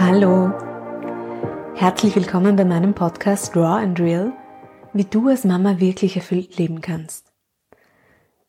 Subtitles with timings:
[0.00, 0.52] Hallo,
[1.76, 4.32] herzlich willkommen bei meinem Podcast Raw and Real,
[4.92, 7.32] wie du als Mama wirklich erfüllt leben kannst.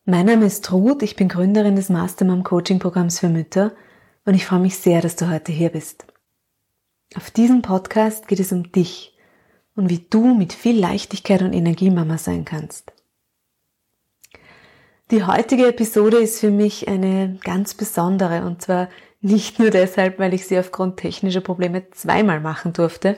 [0.04, 3.72] Mein Name ist Ruth, ich bin Gründerin des Mastermom Coaching Programms für Mütter
[4.24, 6.04] und ich freue mich sehr, dass du heute hier bist.
[7.14, 9.16] Auf diesem Podcast geht es um dich
[9.76, 12.92] und wie du mit viel Leichtigkeit und Energie Mama sein kannst.
[15.12, 18.88] Die heutige Episode ist für mich eine ganz besondere und zwar
[19.20, 23.16] nicht nur deshalb, weil ich sie aufgrund technischer Probleme zweimal machen durfte.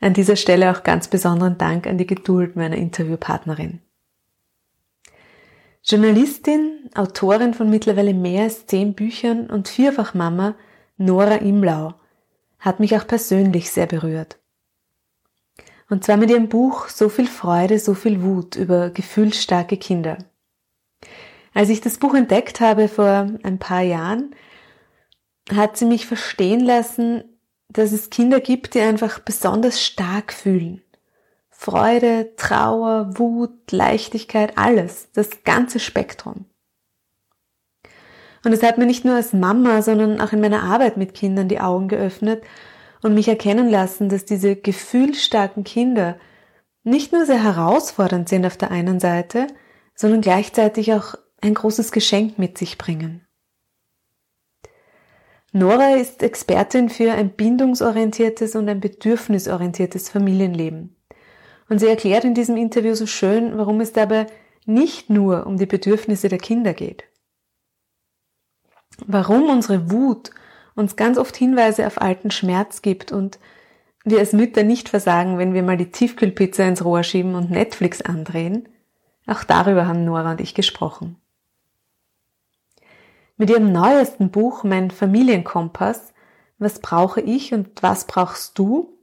[0.00, 3.80] An dieser Stelle auch ganz besonderen Dank an die Geduld meiner Interviewpartnerin.
[5.84, 10.54] Journalistin, Autorin von mittlerweile mehr als zehn Büchern und Vierfachmama
[10.96, 11.94] Nora Imlau
[12.60, 14.38] hat mich auch persönlich sehr berührt.
[15.90, 20.18] Und zwar mit ihrem Buch So viel Freude, so viel Wut über gefühlsstarke Kinder.
[21.52, 24.34] Als ich das Buch entdeckt habe vor ein paar Jahren,
[25.56, 27.24] hat sie mich verstehen lassen,
[27.68, 30.82] dass es Kinder gibt, die einfach besonders stark fühlen.
[31.50, 36.46] Freude, Trauer, Wut, Leichtigkeit, alles, das ganze Spektrum.
[38.44, 41.48] Und es hat mir nicht nur als Mama, sondern auch in meiner Arbeit mit Kindern
[41.48, 42.42] die Augen geöffnet
[43.02, 46.16] und mich erkennen lassen, dass diese gefühlsstarken Kinder
[46.82, 49.46] nicht nur sehr herausfordernd sind auf der einen Seite,
[49.94, 53.26] sondern gleichzeitig auch ein großes Geschenk mit sich bringen.
[55.52, 60.96] Nora ist Expertin für ein bindungsorientiertes und ein bedürfnisorientiertes Familienleben.
[61.68, 64.26] Und sie erklärt in diesem Interview so schön, warum es dabei
[64.64, 67.04] nicht nur um die Bedürfnisse der Kinder geht.
[69.06, 70.30] Warum unsere Wut
[70.74, 73.38] uns ganz oft Hinweise auf alten Schmerz gibt und
[74.04, 78.00] wir als Mütter nicht versagen, wenn wir mal die Tiefkühlpizza ins Rohr schieben und Netflix
[78.00, 78.68] andrehen.
[79.26, 81.21] Auch darüber haben Nora und ich gesprochen.
[83.42, 86.14] Mit ihrem neuesten Buch Mein Familienkompass,
[86.58, 88.96] Was brauche ich und was brauchst du?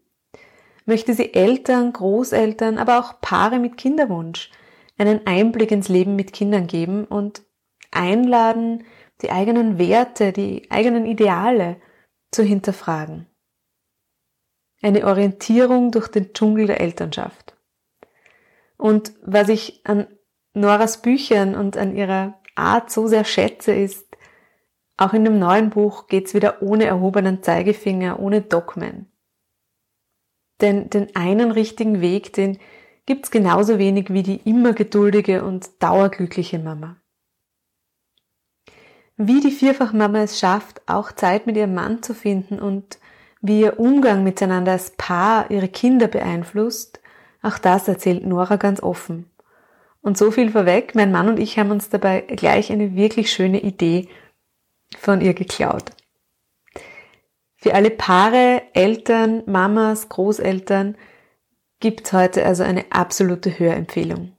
[0.85, 4.49] möchte sie Eltern, Großeltern, aber auch Paare mit Kinderwunsch
[4.97, 7.41] einen Einblick ins Leben mit Kindern geben und
[7.91, 8.85] einladen,
[9.21, 11.75] die eigenen Werte, die eigenen Ideale
[12.31, 13.27] zu hinterfragen.
[14.81, 17.57] Eine Orientierung durch den Dschungel der Elternschaft.
[18.77, 20.07] Und was ich an
[20.53, 24.08] Noras Büchern und an ihrer Art so sehr schätze, ist,
[24.99, 29.09] auch in dem neuen Buch geht's wieder ohne erhobenen Zeigefinger, ohne Dogmen.
[30.59, 32.57] Denn den einen richtigen Weg, den
[33.05, 36.97] gibt's genauso wenig wie die immer geduldige und dauerglückliche Mama.
[39.15, 42.99] Wie die Vierfachmama es schafft, auch Zeit mit ihrem Mann zu finden und
[43.41, 46.99] wie ihr Umgang miteinander als Paar ihre Kinder beeinflusst,
[47.41, 49.29] auch das erzählt Nora ganz offen.
[50.01, 53.61] Und so viel vorweg, mein Mann und ich haben uns dabei gleich eine wirklich schöne
[53.61, 54.09] Idee
[54.97, 55.91] von ihr geklaut.
[57.55, 60.95] Für alle Paare, Eltern, Mamas, Großeltern
[61.79, 64.33] gibt's heute also eine absolute Hörempfehlung.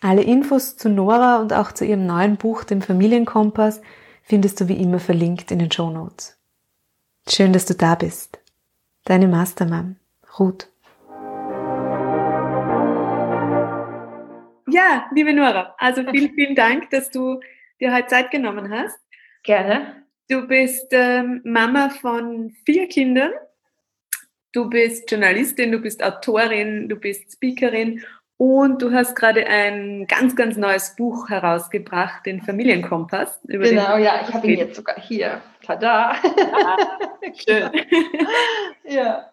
[0.00, 3.80] Alle Infos zu Nora und auch zu ihrem neuen Buch, dem Familienkompass,
[4.22, 6.36] findest du wie immer verlinkt in den Show Notes.
[7.28, 8.38] Schön, dass du da bist.
[9.04, 9.96] Deine Mastermam,
[10.38, 10.68] Ruth.
[14.66, 17.40] Ja, liebe Nora, also vielen, vielen Dank, dass du
[17.80, 18.98] dir heute Zeit genommen hast.
[19.44, 20.04] Gerne.
[20.30, 23.30] Du bist ähm, Mama von vier Kindern.
[24.52, 28.02] Du bist Journalistin, du bist Autorin, du bist Speakerin
[28.38, 33.40] und du hast gerade ein ganz, ganz neues Buch herausgebracht, den Familienkompass.
[33.44, 35.42] genau, ja, ich habe ihn jetzt sogar hier.
[35.62, 36.16] Tada!
[36.52, 36.98] Ah,
[37.34, 37.70] schön.
[38.84, 39.30] ja.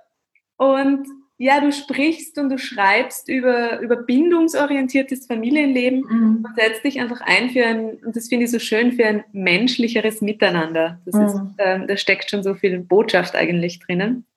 [0.57, 1.07] Und
[1.41, 6.45] ja, du sprichst und du schreibst über, über bindungsorientiertes Familienleben mhm.
[6.45, 9.23] und setzt dich einfach ein für ein, und das finde ich so schön, für ein
[9.31, 11.01] menschlicheres Miteinander.
[11.03, 11.25] Das mhm.
[11.25, 14.27] ist, ähm, da steckt schon so viel Botschaft eigentlich drinnen.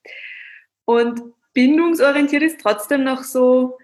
[0.87, 1.21] Und
[1.53, 3.77] bindungsorientiert ist trotzdem noch so,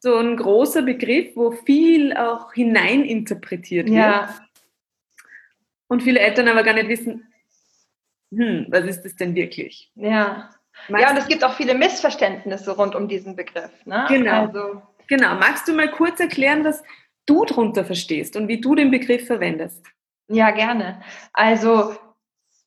[0.00, 3.98] so ein großer Begriff, wo viel auch hineininterpretiert wird.
[3.98, 4.34] Ja.
[5.86, 7.32] Und viele Eltern aber gar nicht wissen,
[8.32, 9.92] hm, was ist das denn wirklich?
[9.94, 10.50] Ja.
[10.88, 13.70] Magst ja, und es gibt auch viele Missverständnisse rund um diesen Begriff.
[13.84, 14.06] Ne?
[14.08, 14.46] Genau.
[14.46, 15.34] Also, genau.
[15.34, 16.82] Magst du mal kurz erklären, was
[17.26, 19.84] du darunter verstehst und wie du den Begriff verwendest?
[20.28, 21.00] Ja, gerne.
[21.32, 21.96] Also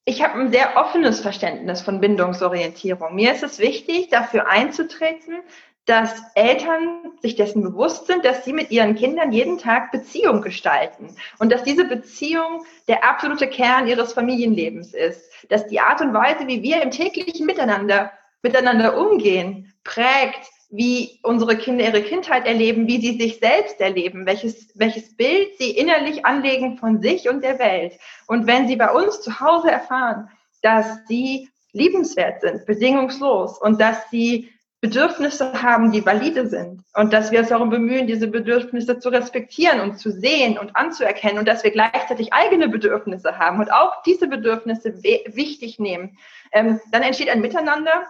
[0.06, 3.16] ich habe ein sehr offenes Verständnis von Bindungsorientierung.
[3.16, 5.42] Mir ist es wichtig, dafür einzutreten,
[5.90, 11.16] dass Eltern sich dessen bewusst sind, dass sie mit ihren Kindern jeden Tag Beziehung gestalten
[11.40, 16.46] und dass diese Beziehung der absolute Kern ihres Familienlebens ist, dass die Art und Weise,
[16.46, 18.12] wie wir im täglichen Miteinander
[18.44, 24.70] miteinander umgehen, prägt, wie unsere Kinder ihre Kindheit erleben, wie sie sich selbst erleben, welches,
[24.76, 27.94] welches Bild sie innerlich anlegen von sich und der Welt.
[28.28, 30.30] Und wenn sie bei uns zu Hause erfahren,
[30.62, 36.84] dass sie liebenswert sind, bedingungslos und dass sie Bedürfnisse haben, die valide sind.
[36.94, 41.40] Und dass wir uns darum bemühen, diese Bedürfnisse zu respektieren und zu sehen und anzuerkennen
[41.40, 46.18] und dass wir gleichzeitig eigene Bedürfnisse haben und auch diese Bedürfnisse wichtig nehmen,
[46.54, 48.06] ähm, dann entsteht ein Miteinander,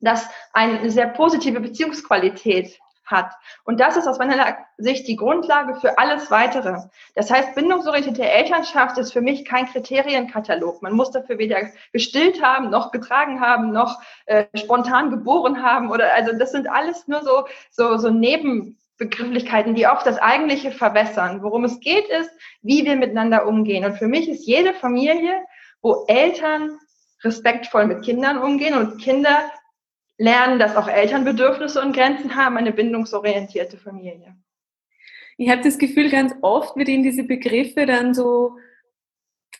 [0.00, 3.32] das eine sehr positive Beziehungsqualität hat.
[3.64, 6.78] Und das ist aus meiner Sicht die Grundlage für alles weitere.
[7.14, 10.82] Das heißt, bindungsorientierte Elternschaft ist für mich kein Kriterienkatalog.
[10.82, 11.58] Man muss dafür weder
[11.92, 17.06] gestillt haben, noch getragen haben, noch äh, spontan geboren haben oder also das sind alles
[17.08, 21.42] nur so so so Nebenbegrifflichkeiten, die oft das eigentliche verwässern.
[21.42, 22.30] Worum es geht, ist,
[22.62, 23.84] wie wir miteinander umgehen.
[23.84, 25.44] Und für mich ist jede Familie,
[25.80, 26.78] wo Eltern
[27.22, 29.50] respektvoll mit Kindern umgehen und Kinder
[30.18, 34.36] lernen, dass auch Eltern Bedürfnisse und Grenzen haben, eine bindungsorientierte Familie.
[35.36, 38.56] Ich habe das Gefühl, ganz oft wird in diese Begriffe dann so,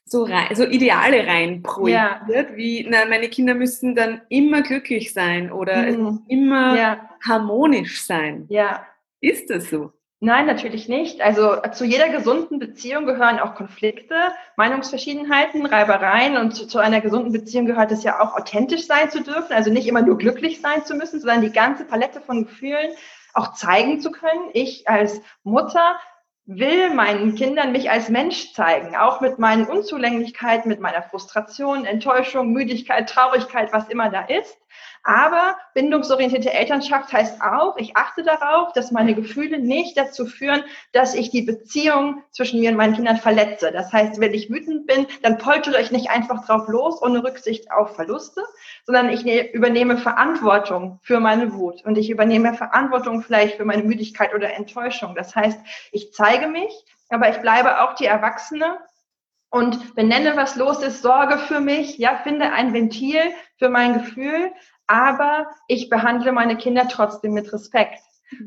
[0.07, 2.57] so, rein, so Ideale reinprojiziert, ja.
[2.57, 6.23] wie na, meine Kinder müssen dann immer glücklich sein oder mhm.
[6.29, 7.11] immer ja.
[7.23, 8.47] harmonisch sein.
[8.49, 8.87] Ja.
[9.21, 9.93] Ist das so?
[10.21, 11.21] Nein, natürlich nicht.
[11.21, 14.15] Also zu jeder gesunden Beziehung gehören auch Konflikte,
[14.57, 19.23] Meinungsverschiedenheiten, Reibereien und zu, zu, einer gesunden Beziehung gehört es ja auch authentisch sein zu
[19.23, 22.93] dürfen, also nicht immer nur glücklich sein zu müssen, sondern die ganze Palette von Gefühlen
[23.35, 24.49] auch zeigen zu können.
[24.55, 25.99] Ich als Mutter
[26.47, 32.53] will meinen Kindern mich als Mensch zeigen, auch mit meinen Unzulänglichkeiten, mit meiner Frustration, Enttäuschung,
[32.53, 34.57] Müdigkeit, Traurigkeit, was immer da ist.
[35.07, 41.15] Aber bindungsorientierte Elternschaft heißt auch, ich achte darauf, dass meine Gefühle nicht dazu führen, dass
[41.15, 43.71] ich die Beziehung zwischen mir und meinen Kindern verletze.
[43.71, 47.71] Das heißt, wenn ich wütend bin, dann poltere ich nicht einfach drauf los, ohne Rücksicht
[47.71, 48.43] auf Verluste,
[48.85, 53.85] sondern ich ne-, übernehme Verantwortung für meine Wut und ich übernehme Verantwortung vielleicht für meine
[53.85, 55.15] Müdigkeit oder Enttäuschung.
[55.15, 55.61] Das heißt,
[55.93, 58.77] ich zeige mich, aber ich bleibe auch die Erwachsene
[59.51, 63.21] und benenne, was los ist, sorge für mich, ja, finde ein Ventil
[63.57, 64.51] für mein Gefühl,
[64.87, 68.01] aber ich behandle meine Kinder trotzdem mit Respekt.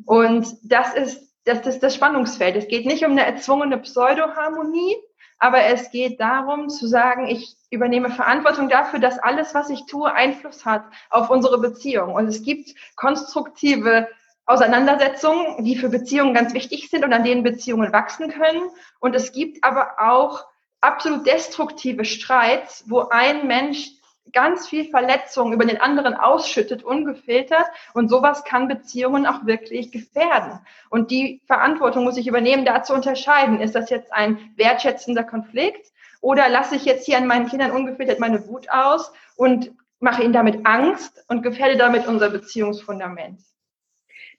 [0.05, 2.55] Und das ist, das ist das Spannungsfeld.
[2.55, 4.95] Es geht nicht um eine erzwungene Pseudoharmonie,
[5.37, 10.11] aber es geht darum zu sagen, ich übernehme Verantwortung dafür, dass alles, was ich tue,
[10.11, 12.13] Einfluss hat auf unsere Beziehung.
[12.13, 14.07] Und es gibt konstruktive
[14.45, 18.69] Auseinandersetzungen, die für Beziehungen ganz wichtig sind und an denen Beziehungen wachsen können.
[18.99, 20.43] Und es gibt aber auch
[20.81, 23.91] absolut destruktive Streits, wo ein Mensch
[24.31, 27.65] ganz viel Verletzung über den anderen ausschüttet, ungefiltert.
[27.93, 30.59] Und sowas kann Beziehungen auch wirklich gefährden.
[30.89, 33.61] Und die Verantwortung muss ich übernehmen, da zu unterscheiden.
[33.61, 35.91] Ist das jetzt ein wertschätzender Konflikt?
[36.21, 40.33] Oder lasse ich jetzt hier an meinen Kindern ungefiltert meine Wut aus und mache ihnen
[40.33, 43.39] damit Angst und gefährde damit unser Beziehungsfundament?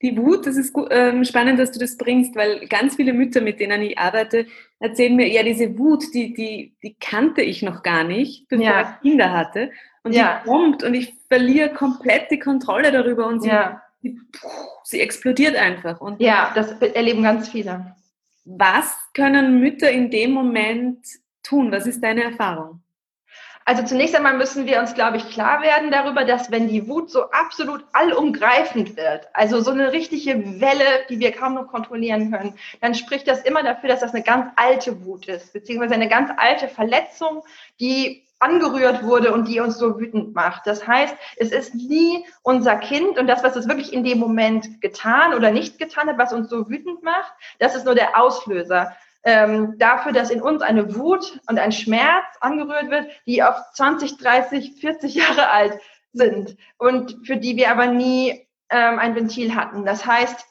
[0.02, 3.61] Die Wut, das ist ähm, spannend, dass du das bringst, weil ganz viele Mütter, mit
[3.61, 4.47] denen ich arbeite,
[4.79, 8.81] erzählen mir, ja, diese Wut, die, die, die kannte ich noch gar nicht, bevor ja.
[8.81, 9.70] ich Kinder hatte.
[10.02, 10.41] Und ja.
[10.43, 13.82] die kommt und ich verliere komplett die Kontrolle darüber und sie, ja.
[14.00, 14.19] sie,
[14.85, 16.00] sie explodiert einfach.
[16.00, 17.94] Und ja, das erleben ganz viele.
[18.44, 21.05] Was können Mütter in dem Moment
[21.43, 21.70] tun?
[21.70, 22.81] Was ist deine Erfahrung?
[23.70, 27.08] Also zunächst einmal müssen wir uns, glaube ich, klar werden darüber, dass wenn die Wut
[27.08, 32.55] so absolut allumgreifend wird, also so eine richtige Welle, die wir kaum noch kontrollieren können,
[32.81, 36.32] dann spricht das immer dafür, dass das eine ganz alte Wut ist, beziehungsweise eine ganz
[36.37, 37.44] alte Verletzung,
[37.79, 40.67] die angerührt wurde und die uns so wütend macht.
[40.67, 44.81] Das heißt, es ist nie unser Kind und das, was es wirklich in dem Moment
[44.81, 48.96] getan oder nicht getan hat, was uns so wütend macht, das ist nur der Auslöser
[49.24, 54.17] ähm, dafür, dass in uns eine Wut und ein Schmerz angerührt wird, die auf 20,
[54.17, 55.79] 30, 40 Jahre alt
[56.12, 59.84] sind und für die wir aber nie ähm, ein Ventil hatten.
[59.84, 60.46] Das heißt,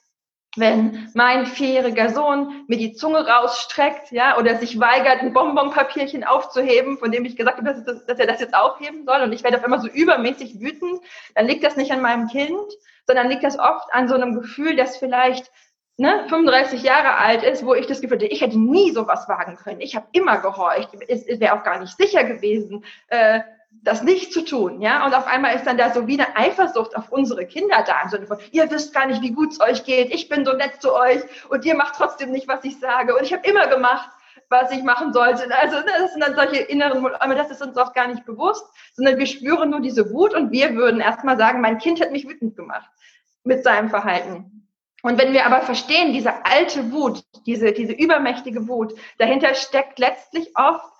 [0.55, 6.97] wenn mein vierjähriger Sohn mir die Zunge rausstreckt, ja, oder sich weigert, ein Bonbonpapierchen aufzuheben,
[6.97, 9.57] von dem ich gesagt habe, dass, dass er das jetzt aufheben soll, und ich werde
[9.57, 11.01] auf einmal so übermäßig wütend,
[11.35, 12.59] dann liegt das nicht an meinem Kind,
[13.05, 15.51] sondern liegt das oft an so einem Gefühl, das vielleicht
[15.99, 19.55] ne, 35 Jahre alt ist, wo ich das Gefühl hatte, ich hätte nie sowas wagen
[19.57, 19.81] können.
[19.81, 20.89] Ich habe immer gehorcht.
[21.07, 23.41] Es, es wäre auch gar nicht sicher gewesen, äh,
[23.83, 24.81] das nicht zu tun.
[24.81, 25.05] Ja?
[25.05, 28.01] Und auf einmal ist dann da so wie eine Eifersucht auf unsere Kinder da.
[28.03, 30.13] Im Sinne ihr wisst gar nicht, wie gut es euch geht.
[30.13, 33.15] Ich bin so nett zu euch und ihr macht trotzdem nicht, was ich sage.
[33.15, 34.09] Und ich habe immer gemacht,
[34.49, 35.47] was ich machen sollte.
[35.55, 38.65] Also ne, das sind dann solche inneren, aber das ist uns auch gar nicht bewusst,
[38.93, 42.27] sondern wir spüren nur diese Wut und wir würden erstmal sagen, mein Kind hat mich
[42.27, 42.89] wütend gemacht
[43.43, 44.68] mit seinem Verhalten.
[45.01, 50.51] Und wenn wir aber verstehen, diese alte Wut, diese, diese übermächtige Wut, dahinter steckt letztlich
[50.55, 50.93] oft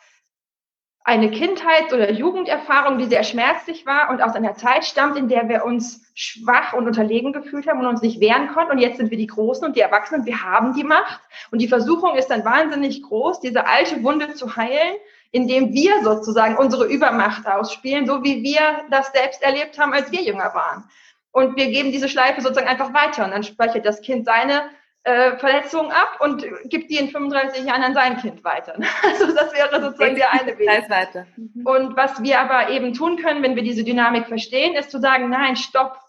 [1.10, 5.50] eine Kindheits- oder Jugenderfahrung, die sehr schmerzlich war und aus einer Zeit stammt, in der
[5.50, 8.74] wir uns schwach und unterlegen gefühlt haben und uns nicht wehren konnten.
[8.74, 11.22] Und jetzt sind wir die Großen und die Erwachsenen, wir haben die Macht.
[11.50, 14.98] Und die Versuchung ist dann wahnsinnig groß, diese alte Wunde zu heilen,
[15.32, 20.22] indem wir sozusagen unsere Übermacht ausspielen, so wie wir das selbst erlebt haben, als wir
[20.22, 20.84] jünger waren.
[21.32, 24.70] Und wir geben diese Schleife sozusagen einfach weiter und dann speichert das Kind seine
[25.04, 28.76] äh, Verletzungen ab und gibt die in 35 Jahren an sein Kind weiter.
[29.04, 30.68] Also das wäre sozusagen der eine Weg.
[30.90, 31.26] Weiter.
[31.38, 31.66] Mhm.
[31.66, 35.30] Und was wir aber eben tun können, wenn wir diese Dynamik verstehen, ist zu sagen,
[35.30, 36.00] nein, stopp.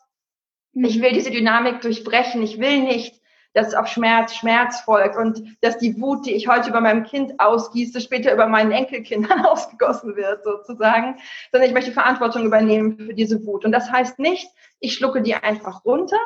[0.72, 0.84] Mhm.
[0.84, 2.42] Ich will diese Dynamik durchbrechen.
[2.42, 3.19] Ich will nicht,
[3.52, 7.38] dass auf Schmerz Schmerz folgt und dass die Wut, die ich heute über meinem Kind
[7.40, 11.16] ausgieße, später über meinen Enkelkindern ausgegossen wird, sozusagen,
[11.50, 13.64] sondern ich möchte Verantwortung übernehmen für diese Wut.
[13.64, 16.18] Und das heißt nicht, ich schlucke die einfach runter,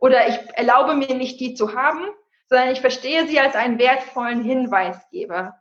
[0.00, 2.06] oder ich erlaube mir nicht, die zu haben,
[2.48, 5.60] sondern ich verstehe sie als einen wertvollen Hinweisgeber,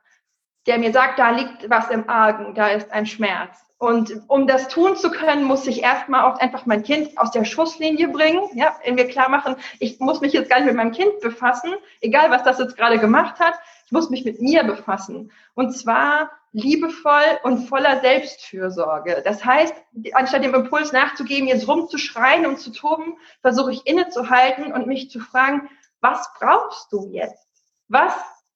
[0.65, 3.68] der mir sagt, da liegt was im Argen, da ist ein Schmerz.
[3.79, 7.45] Und um das tun zu können, muss ich erstmal auch einfach mein Kind aus der
[7.45, 11.21] Schusslinie bringen, ja, mir klar machen, ich muss mich jetzt gar nicht mit meinem Kind
[11.21, 11.71] befassen,
[12.01, 13.53] egal was das jetzt gerade gemacht hat,
[13.85, 15.31] ich muss mich mit mir befassen.
[15.53, 19.21] Und zwar liebevoll und voller Selbstfürsorge.
[19.23, 19.73] Das heißt,
[20.11, 25.21] anstatt dem Impuls nachzugeben, jetzt rumzuschreien und zu toben, versuche ich innezuhalten und mich zu
[25.21, 25.69] fragen,
[26.01, 27.47] was brauchst du jetzt?
[27.87, 28.13] Was,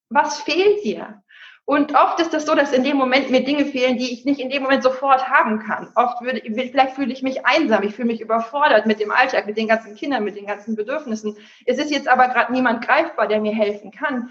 [0.09, 1.22] was fehlt dir?
[1.65, 4.25] Und oft ist es das so, dass in dem Moment mir Dinge fehlen, die ich
[4.25, 5.89] nicht in dem Moment sofort haben kann.
[5.95, 9.55] Oft würde, vielleicht fühle ich mich einsam, ich fühle mich überfordert mit dem Alltag, mit
[9.55, 11.37] den ganzen Kindern, mit den ganzen Bedürfnissen.
[11.65, 14.29] Es ist jetzt aber gerade niemand greifbar, der mir helfen kann.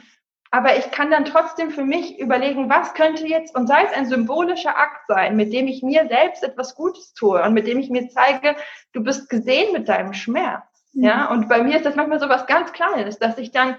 [0.51, 4.05] Aber ich kann dann trotzdem für mich überlegen, was könnte jetzt, und sei es ein
[4.05, 7.89] symbolischer Akt sein, mit dem ich mir selbst etwas Gutes tue und mit dem ich
[7.89, 8.57] mir zeige,
[8.93, 10.63] du bist gesehen mit deinem Schmerz.
[10.93, 11.05] Mhm.
[11.05, 13.77] Ja, und bei mir ist das manchmal so was ganz Kleines, dass ich dann,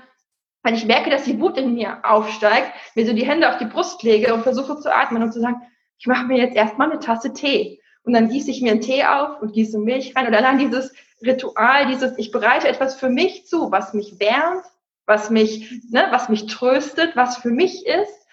[0.63, 3.65] wenn ich merke, dass die Wut in mir aufsteigt, mir so die Hände auf die
[3.65, 5.61] Brust lege und versuche zu atmen und zu sagen,
[5.97, 7.81] ich mache mir jetzt erstmal eine Tasse Tee.
[8.03, 10.27] Und dann gieße ich mir einen Tee auf und gieße Milch rein.
[10.27, 14.63] Oder dann dieses Ritual, dieses, ich bereite etwas für mich zu, was mich wärmt,
[15.05, 18.27] was mich, ne, was mich tröstet, was für mich ist,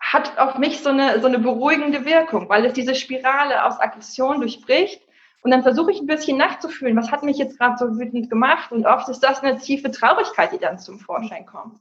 [0.00, 4.40] hat auf mich so eine, so eine beruhigende Wirkung, weil es diese Spirale aus Aggression
[4.40, 5.02] durchbricht.
[5.44, 8.72] Und dann versuche ich ein bisschen nachzufühlen, was hat mich jetzt gerade so wütend gemacht?
[8.72, 11.80] Und oft ist das eine tiefe Traurigkeit, die dann zum Vorschein kommt.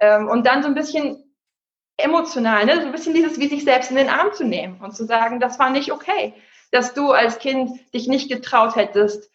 [0.00, 1.22] Ähm, und dann so ein bisschen
[1.96, 2.80] emotional, ne?
[2.80, 5.38] so ein bisschen dieses, wie sich selbst in den Arm zu nehmen und zu sagen,
[5.38, 6.34] das war nicht okay,
[6.72, 9.30] dass du als Kind dich nicht getraut hättest,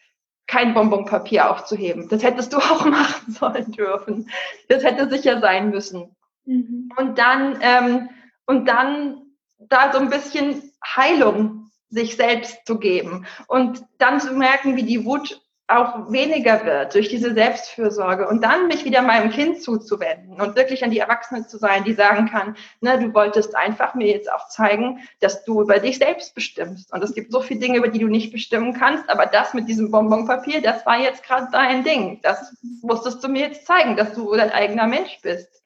[0.46, 2.06] kein Bonbonpapier aufzuheben.
[2.10, 4.28] Das hättest du auch machen sollen dürfen.
[4.68, 6.14] Das hätte sicher sein müssen.
[6.44, 6.90] Mhm.
[6.98, 8.10] Und dann, ähm,
[8.44, 9.22] und dann
[9.58, 11.59] da so ein bisschen Heilung
[11.90, 17.08] sich selbst zu geben und dann zu merken, wie die Wut auch weniger wird durch
[17.08, 21.58] diese Selbstfürsorge und dann mich wieder meinem Kind zuzuwenden und wirklich an die Erwachsene zu
[21.58, 25.78] sein, die sagen kann, ne, du wolltest einfach mir jetzt auch zeigen, dass du über
[25.78, 26.92] dich selbst bestimmst.
[26.92, 29.68] Und es gibt so viele Dinge, über die du nicht bestimmen kannst, aber das mit
[29.68, 32.20] diesem Bonbonpapier, das war jetzt gerade dein Ding.
[32.22, 35.59] Das musstest du mir jetzt zeigen, dass du dein eigener Mensch bist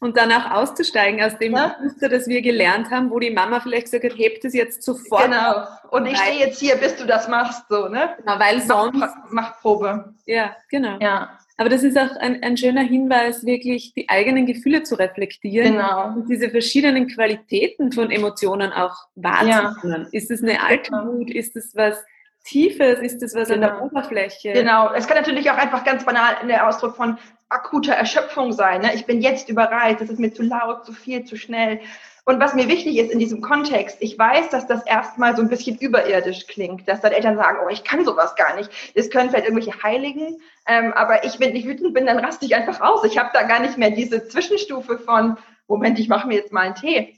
[0.00, 1.76] und danach auszusteigen aus dem ja.
[1.82, 5.24] Muster, das wir gelernt haben, wo die Mama vielleicht gesagt hat, hebt es jetzt sofort.
[5.24, 5.66] Genau.
[5.90, 8.14] Und ich stehe jetzt hier, bis du das machst, so, ne?
[8.18, 9.14] Genau, weil sonst.
[9.30, 10.14] Mach, Probe.
[10.26, 10.98] Ja, genau.
[11.00, 11.38] Ja.
[11.58, 16.08] Aber das ist auch ein, ein schöner Hinweis, wirklich die eigenen Gefühle zu reflektieren genau.
[16.08, 20.08] und diese verschiedenen Qualitäten von Emotionen auch wahrzunehmen.
[20.12, 20.18] Ja.
[20.18, 21.06] Ist es eine genau.
[21.06, 21.30] Wut?
[21.30, 22.04] Ist es was
[22.44, 23.00] Tiefes?
[23.00, 23.54] Ist es was genau.
[23.54, 23.84] an der genau.
[23.86, 24.52] Oberfläche?
[24.52, 24.92] Genau.
[24.92, 27.16] Es kann natürlich auch einfach ganz banal der Ausdruck von
[27.48, 28.82] akuter Erschöpfung sein.
[28.82, 28.94] Ne?
[28.94, 31.80] Ich bin jetzt überreizt, es ist mir zu laut, zu viel, zu schnell.
[32.24, 35.48] Und was mir wichtig ist in diesem Kontext, ich weiß, dass das erstmal so ein
[35.48, 38.68] bisschen überirdisch klingt, dass dann Eltern sagen, oh, ich kann sowas gar nicht.
[38.96, 42.56] Das können vielleicht irgendwelche Heiligen, ähm, aber ich, wenn ich wütend bin, dann raste ich
[42.56, 43.04] einfach aus.
[43.04, 45.36] Ich habe da gar nicht mehr diese Zwischenstufe von,
[45.68, 47.16] Moment, ich mache mir jetzt mal einen Tee.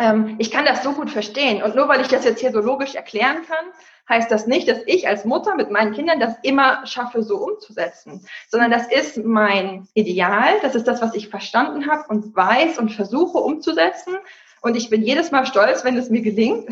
[0.00, 1.62] Ähm, ich kann das so gut verstehen.
[1.62, 3.66] Und nur weil ich das jetzt hier so logisch erklären kann,
[4.08, 8.26] heißt das nicht, dass ich als Mutter mit meinen Kindern das immer schaffe, so umzusetzen,
[8.48, 12.90] sondern das ist mein Ideal, das ist das, was ich verstanden habe und weiß und
[12.90, 14.16] versuche umzusetzen.
[14.62, 16.68] Und ich bin jedes Mal stolz, wenn es mir gelingt.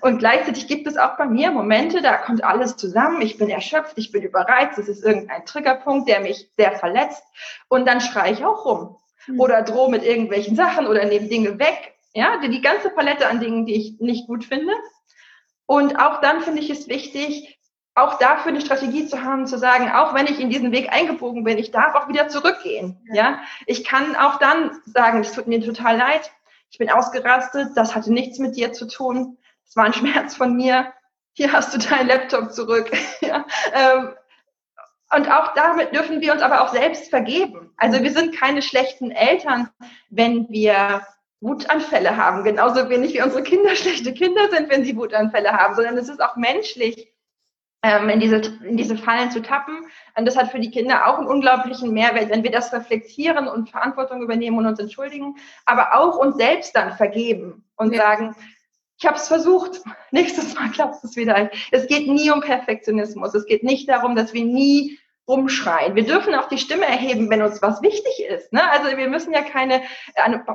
[0.00, 3.20] Und gleichzeitig gibt es auch bei mir Momente, da kommt alles zusammen.
[3.22, 7.22] Ich bin erschöpft, ich bin überreizt, es ist irgendein Triggerpunkt, der mich sehr verletzt.
[7.68, 8.96] Und dann schreie ich auch rum.
[9.26, 9.38] Hm.
[9.38, 11.94] Oder drohe mit irgendwelchen Sachen oder nehme Dinge weg.
[12.12, 14.72] Ja, die ganze Palette an Dingen, die ich nicht gut finde.
[15.66, 17.60] Und auch dann finde ich es wichtig,
[17.94, 21.44] auch dafür eine Strategie zu haben, zu sagen, auch wenn ich in diesen Weg eingebogen
[21.44, 23.00] bin, ich darf auch wieder zurückgehen.
[23.06, 23.40] Ja, ja?
[23.66, 26.32] ich kann auch dann sagen, es tut mir total leid,
[26.70, 30.56] ich bin ausgerastet, das hatte nichts mit dir zu tun, es war ein Schmerz von
[30.56, 30.92] mir.
[31.32, 32.90] Hier hast du deinen Laptop zurück.
[33.20, 34.10] ja, ähm,
[35.14, 37.72] und auch damit dürfen wir uns aber auch selbst vergeben.
[37.76, 39.68] Also wir sind keine schlechten Eltern,
[40.08, 41.06] wenn wir
[41.40, 42.44] Wutanfälle haben.
[42.44, 46.22] Genauso wenig wie unsere Kinder schlechte Kinder sind, wenn sie Wutanfälle haben, sondern es ist
[46.22, 47.12] auch menschlich,
[47.82, 49.86] ähm, in, diese, in diese Fallen zu tappen.
[50.16, 53.70] Und das hat für die Kinder auch einen unglaublichen Mehrwert, wenn wir das reflektieren und
[53.70, 58.02] Verantwortung übernehmen und uns entschuldigen, aber auch uns selbst dann vergeben und ja.
[58.02, 58.36] sagen,
[58.98, 59.80] ich habe es versucht,
[60.10, 61.50] nächstes Mal klappt es wieder.
[61.70, 63.34] Es geht nie um Perfektionismus.
[63.34, 64.98] Es geht nicht darum, dass wir nie
[65.28, 65.94] rumschreien.
[65.94, 68.52] Wir dürfen auch die Stimme erheben, wenn uns was wichtig ist.
[68.52, 68.68] Ne?
[68.70, 69.82] Also wir müssen ja keine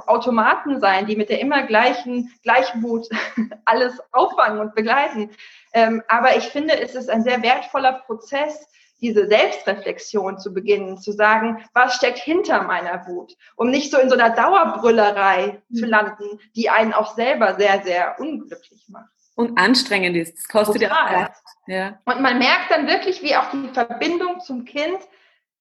[0.08, 3.08] Automaten sein, die mit der immer gleichen Gleichmut
[3.66, 5.32] alles auffangen und begleiten.
[5.74, 8.68] Ähm, aber ich finde, es ist ein sehr wertvoller Prozess,
[9.02, 14.10] diese Selbstreflexion zu beginnen, zu sagen, was steckt hinter meiner Wut, um nicht so in
[14.10, 15.76] so einer Dauerbrüllerei mhm.
[15.76, 19.15] zu landen, die einen auch selber sehr, sehr unglücklich macht.
[19.36, 20.38] Und anstrengend ist.
[20.38, 21.44] Das kostet ja auch Kraft.
[21.68, 22.00] Ja.
[22.06, 25.00] Und man merkt dann wirklich, wie auch die Verbindung zum Kind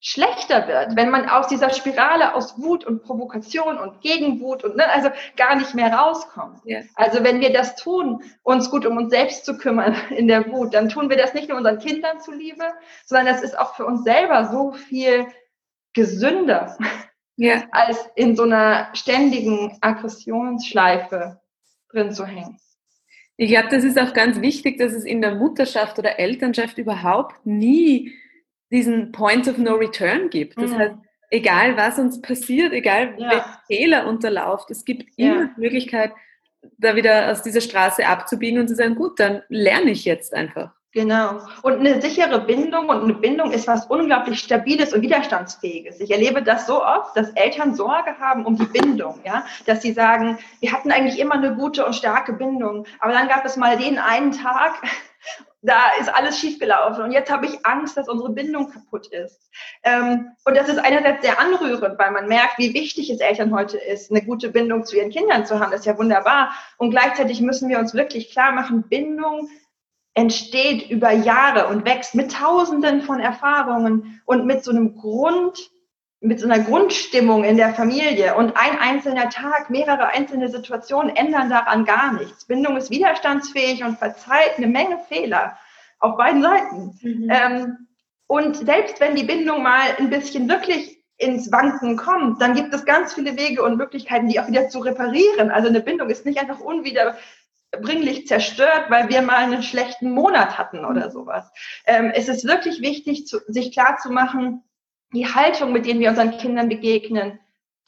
[0.07, 4.87] schlechter wird, wenn man aus dieser Spirale aus Wut und Provokation und Gegenwut und ne,
[4.93, 6.61] also gar nicht mehr rauskommt.
[6.65, 6.81] Ja.
[6.95, 10.75] Also wenn wir das tun, uns gut um uns selbst zu kümmern in der Wut,
[10.75, 12.65] dann tun wir das nicht nur unseren Kindern zuliebe,
[13.07, 15.27] sondern das ist auch für uns selber so viel
[15.95, 16.77] gesünder,
[17.37, 17.63] ja.
[17.71, 21.41] als in so einer ständigen Aggressionsschleife
[21.91, 22.59] drin zu hängen.
[23.37, 27.45] Ich glaube, das ist auch ganz wichtig, dass es in der Mutterschaft oder Elternschaft überhaupt
[27.45, 28.13] nie
[28.71, 30.57] diesen Point of No Return gibt.
[30.57, 30.79] Das mhm.
[30.79, 30.95] heißt,
[31.31, 33.31] egal was uns passiert, egal ja.
[33.31, 35.51] welche Fehler unterlauft, es gibt immer ja.
[35.57, 36.13] die Möglichkeit,
[36.79, 40.73] da wieder aus dieser Straße abzubiegen und zu sagen, gut, dann lerne ich jetzt einfach.
[40.95, 41.41] Genau.
[41.63, 45.99] Und eine sichere Bindung und eine Bindung ist was unglaublich Stabiles und Widerstandsfähiges.
[45.99, 49.93] Ich erlebe das so oft, dass Eltern Sorge haben um die Bindung, ja, dass sie
[49.93, 53.77] sagen, wir hatten eigentlich immer eine gute und starke Bindung, aber dann gab es mal
[53.77, 54.75] den einen Tag,
[55.63, 59.41] da ist alles schiefgelaufen und jetzt habe ich Angst, dass unsere Bindung kaputt ist.
[59.83, 63.79] Ähm, und das ist einerseits sehr anrührend, weil man merkt, wie wichtig es Eltern heute
[63.79, 65.73] ist, eine gute Bindung zu ihren Kindern zu haben.
[65.73, 66.53] Das ist ja wunderbar.
[66.77, 69.49] Und gleichzeitig müssen wir uns wirklich klar machen, Bindung
[70.15, 75.71] entsteht über Jahre und wächst mit Tausenden von Erfahrungen und mit so einem Grund,
[76.21, 81.51] mit so einer Grundstimmung in der Familie und ein einzelner Tag, mehrere einzelne Situationen ändern
[81.51, 82.47] daran gar nichts.
[82.47, 85.59] Bindung ist widerstandsfähig und verzeiht eine Menge Fehler
[85.99, 86.99] auf beiden Seiten.
[87.03, 87.31] Mhm.
[87.31, 87.89] Ähm,
[88.27, 92.85] und selbst wenn die Bindung mal ein bisschen wirklich ins Wanken kommt, dann gibt es
[92.85, 95.51] ganz viele Wege und Möglichkeiten, die auch wieder zu reparieren.
[95.51, 96.61] Also eine Bindung ist nicht einfach
[97.75, 101.51] unwiederbringlich zerstört, weil wir mal einen schlechten Monat hatten oder sowas.
[101.87, 104.63] Ähm, es ist wirklich wichtig, zu, sich klar zu machen,
[105.13, 107.39] die Haltung, mit denen wir unseren Kindern begegnen,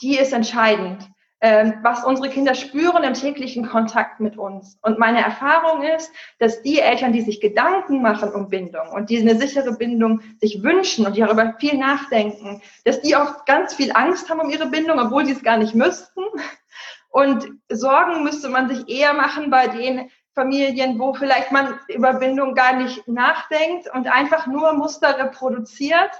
[0.01, 1.09] die ist entscheidend.
[1.43, 4.79] Ähm, was unsere Kinder spüren im täglichen Kontakt mit uns.
[4.81, 9.19] Und meine Erfahrung ist, dass die Eltern, die sich Gedanken machen um Bindung und die
[9.19, 13.93] eine sichere Bindung sich wünschen und die darüber viel nachdenken, dass die oft ganz viel
[13.93, 16.23] Angst haben um ihre Bindung, obwohl sie es gar nicht müssten.
[17.17, 22.55] Und Sorgen müsste man sich eher machen bei den Familien, wo vielleicht man über Bindung
[22.55, 26.11] gar nicht nachdenkt und einfach nur Muster reproduziert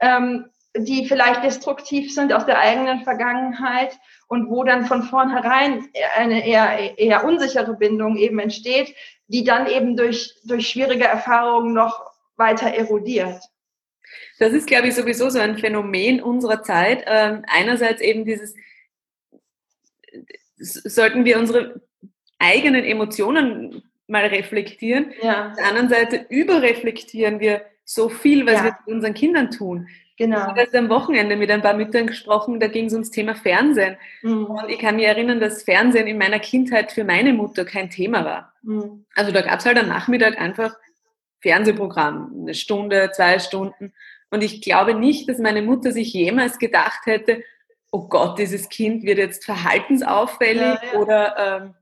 [0.00, 6.46] ähm, die vielleicht destruktiv sind aus der eigenen Vergangenheit und wo dann von vornherein eine
[6.46, 8.94] eher, eher unsichere Bindung eben entsteht,
[9.26, 13.42] die dann eben durch, durch schwierige Erfahrungen noch weiter erodiert.
[14.38, 17.04] Das ist, glaube ich, sowieso so ein Phänomen unserer Zeit.
[17.06, 18.54] Ähm, einerseits eben dieses,
[20.56, 21.80] sollten wir unsere
[22.38, 25.12] eigenen Emotionen mal reflektieren.
[25.22, 25.48] Ja.
[25.48, 28.64] Auf der anderen Seite überreflektieren wir so viel, was ja.
[28.64, 29.88] wir mit unseren Kindern tun.
[30.16, 30.52] Genau.
[30.54, 33.96] Ich habe am Wochenende mit ein paar Müttern gesprochen, da ging es ums Thema Fernsehen.
[34.20, 34.44] Mhm.
[34.44, 38.24] Und ich kann mich erinnern, dass Fernsehen in meiner Kindheit für meine Mutter kein Thema
[38.24, 38.52] war.
[38.62, 39.06] Mhm.
[39.14, 40.76] Also da gab es halt am Nachmittag einfach
[41.40, 43.94] Fernsehprogramm, eine Stunde, zwei Stunden.
[44.30, 47.42] Und ich glaube nicht, dass meine Mutter sich jemals gedacht hätte,
[47.90, 50.98] oh Gott, dieses Kind wird jetzt verhaltensauffällig ja, ja.
[50.98, 51.74] oder ähm,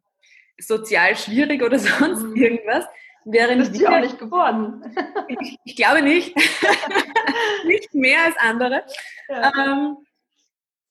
[0.58, 2.36] sozial schwierig oder sonst mhm.
[2.36, 2.84] irgendwas.
[3.24, 4.82] Während Bist wir, auch nicht geworden.
[5.28, 6.34] ich, ich glaube nicht.
[7.66, 8.84] nicht mehr als andere.
[9.28, 9.52] Ja.
[9.66, 9.96] Ähm,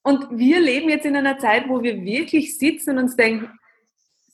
[0.04, 3.50] und wir leben jetzt in einer Zeit, wo wir wirklich sitzen und uns denken,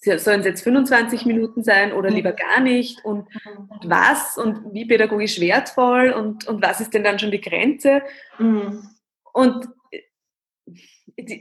[0.01, 3.27] sollen es jetzt 25 Minuten sein oder lieber gar nicht und,
[3.69, 8.01] und was und wie pädagogisch wertvoll und, und was ist denn dann schon die Grenze?
[8.37, 8.89] Mhm.
[9.31, 9.69] Und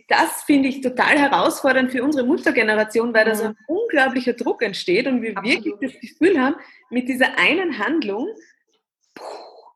[0.09, 5.07] das finde ich total herausfordernd für unsere Muttergeneration, weil da so ein unglaublicher Druck entsteht
[5.07, 5.65] und wir Absolut.
[5.65, 6.57] wirklich das Gefühl haben,
[6.91, 8.29] mit dieser einen Handlung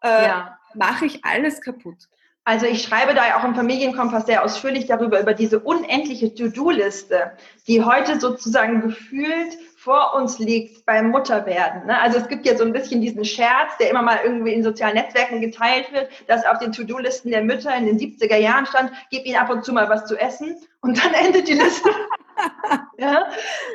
[0.03, 0.59] äh, ja.
[0.75, 2.09] mache ich alles kaputt.
[2.45, 7.33] Also ich schreibe da auch im Familienkompass sehr ausführlich darüber, über diese unendliche To-Do-Liste,
[7.67, 11.87] die heute sozusagen gefühlt vor uns liegt beim Mutterwerden.
[11.87, 12.01] Ne?
[12.01, 14.97] Also es gibt ja so ein bisschen diesen Scherz, der immer mal irgendwie in sozialen
[14.97, 19.25] Netzwerken geteilt wird, dass auf den To-Do-Listen der Mütter in den 70er Jahren stand, gib
[19.25, 21.89] ihnen ab und zu mal was zu essen und dann endet die Liste
[22.99, 23.27] ja?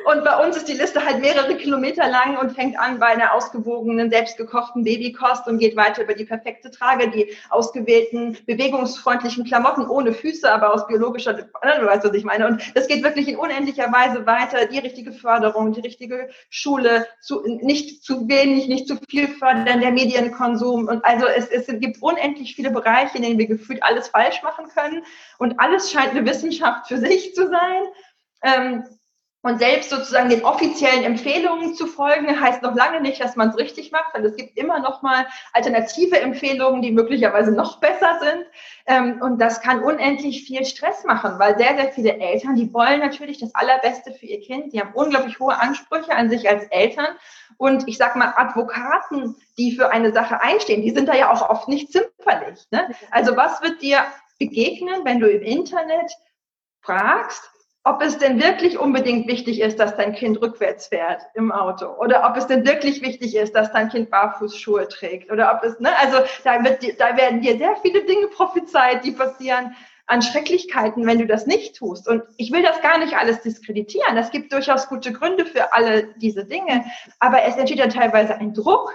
[0.06, 3.34] Und bei uns ist die Liste halt mehrere Kilometer lang und fängt an bei einer
[3.34, 10.12] ausgewogenen, selbstgekochten Babykost und geht weiter über die perfekte Trage, die ausgewählten, bewegungsfreundlichen Klamotten ohne
[10.12, 12.46] Füße, aber aus biologischer, du weißt, was ich meine.
[12.46, 14.66] Und das geht wirklich in unendlicher Weise weiter.
[14.66, 19.92] Die richtige Förderung, die richtige Schule, zu, nicht zu wenig, nicht zu viel fördern, der
[19.92, 20.88] Medienkonsum.
[20.88, 24.66] Und also es, es gibt unendlich viele Bereiche, in denen wir gefühlt alles falsch machen
[24.68, 25.04] können.
[25.38, 27.82] Und alles scheint eine Wissenschaft für sich zu sein.
[28.42, 28.84] Ähm,
[29.44, 33.58] und selbst sozusagen den offiziellen Empfehlungen zu folgen, heißt noch lange nicht, dass man es
[33.58, 38.46] richtig macht, weil es gibt immer noch mal alternative Empfehlungen, die möglicherweise noch besser sind.
[38.86, 43.00] Ähm, und das kann unendlich viel Stress machen, weil sehr, sehr viele Eltern, die wollen
[43.00, 47.08] natürlich das Allerbeste für ihr Kind, die haben unglaublich hohe Ansprüche an sich als Eltern.
[47.56, 51.50] Und ich sag mal, Advokaten, die für eine Sache einstehen, die sind da ja auch
[51.50, 52.60] oft nicht zimperlich.
[52.70, 52.94] Ne?
[53.10, 54.04] Also was wird dir
[54.38, 56.12] begegnen, wenn du im Internet
[56.80, 57.51] fragst,
[57.84, 62.28] ob es denn wirklich unbedingt wichtig ist, dass dein Kind rückwärts fährt im Auto oder
[62.28, 65.90] ob es denn wirklich wichtig ist, dass dein Kind Barfußschuhe trägt oder ob es, ne,
[65.98, 69.74] also da, wird, da werden dir sehr viele Dinge prophezeit, die passieren
[70.06, 72.08] an Schrecklichkeiten, wenn du das nicht tust.
[72.08, 74.16] Und ich will das gar nicht alles diskreditieren.
[74.16, 76.84] Es gibt durchaus gute Gründe für alle diese Dinge,
[77.18, 78.92] aber es entsteht ja teilweise ein Druck,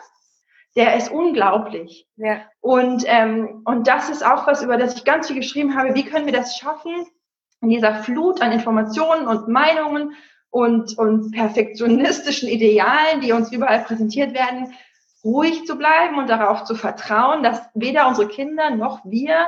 [0.75, 2.07] der ist unglaublich.
[2.17, 2.41] Ja.
[2.61, 5.95] Und, ähm, und das ist auch was, über das ich ganz viel geschrieben habe.
[5.95, 7.07] Wie können wir das schaffen,
[7.61, 10.13] in dieser Flut an Informationen und Meinungen
[10.49, 14.73] und, und perfektionistischen Idealen, die uns überall präsentiert werden,
[15.23, 19.47] ruhig zu bleiben und darauf zu vertrauen, dass weder unsere Kinder noch wir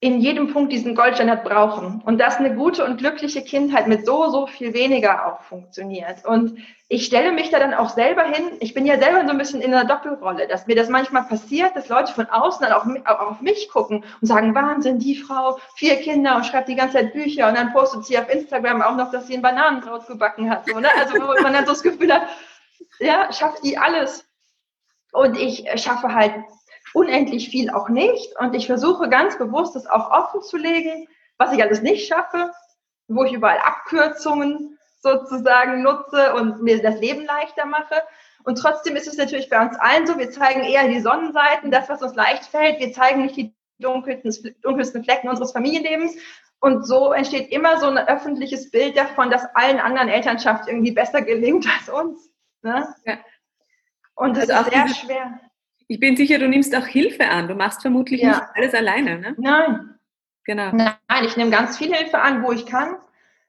[0.00, 4.30] in jedem Punkt diesen Goldstandard brauchen und dass eine gute und glückliche Kindheit mit so,
[4.30, 6.24] so viel weniger auch funktioniert.
[6.24, 9.38] Und ich stelle mich da dann auch selber hin, ich bin ja selber so ein
[9.38, 13.20] bisschen in einer Doppelrolle, dass mir das manchmal passiert, dass Leute von außen dann auch
[13.20, 17.12] auf mich gucken und sagen, Wahnsinn, die Frau, vier Kinder und schreibt die ganze Zeit
[17.12, 20.66] Bücher und dann postet sie auf Instagram auch noch, dass sie ein Bananenkraut gebacken hat.
[20.68, 20.88] So, ne?
[20.96, 22.22] Also wo man dann so das Gefühl hat,
[23.00, 24.24] ja, schafft die alles.
[25.10, 26.34] Und ich schaffe halt
[26.94, 28.38] unendlich viel auch nicht.
[28.38, 32.52] Und ich versuche ganz bewusst, das auch offen zu legen, was ich alles nicht schaffe,
[33.08, 38.02] wo ich überall Abkürzungen sozusagen nutze und mir das Leben leichter mache.
[38.44, 41.88] Und trotzdem ist es natürlich bei uns allen so, wir zeigen eher die Sonnenseiten, das,
[41.88, 42.80] was uns leicht fällt.
[42.80, 46.16] Wir zeigen nicht die dunkelsten, dunkelsten Flecken unseres Familienlebens.
[46.60, 51.22] Und so entsteht immer so ein öffentliches Bild davon, dass allen anderen Elternschaft irgendwie besser
[51.22, 52.30] gelingt als uns.
[52.62, 52.94] Ne?
[53.04, 53.18] Ja.
[54.16, 55.40] Und das also ist sehr schwer.
[55.88, 57.48] Ich bin sicher, du nimmst auch Hilfe an.
[57.48, 58.28] Du machst vermutlich ja.
[58.28, 59.34] nicht alles alleine, ne?
[59.38, 59.98] Nein.
[60.44, 60.70] Genau.
[60.72, 62.96] Nein, ich nehme ganz viel Hilfe an, wo ich kann.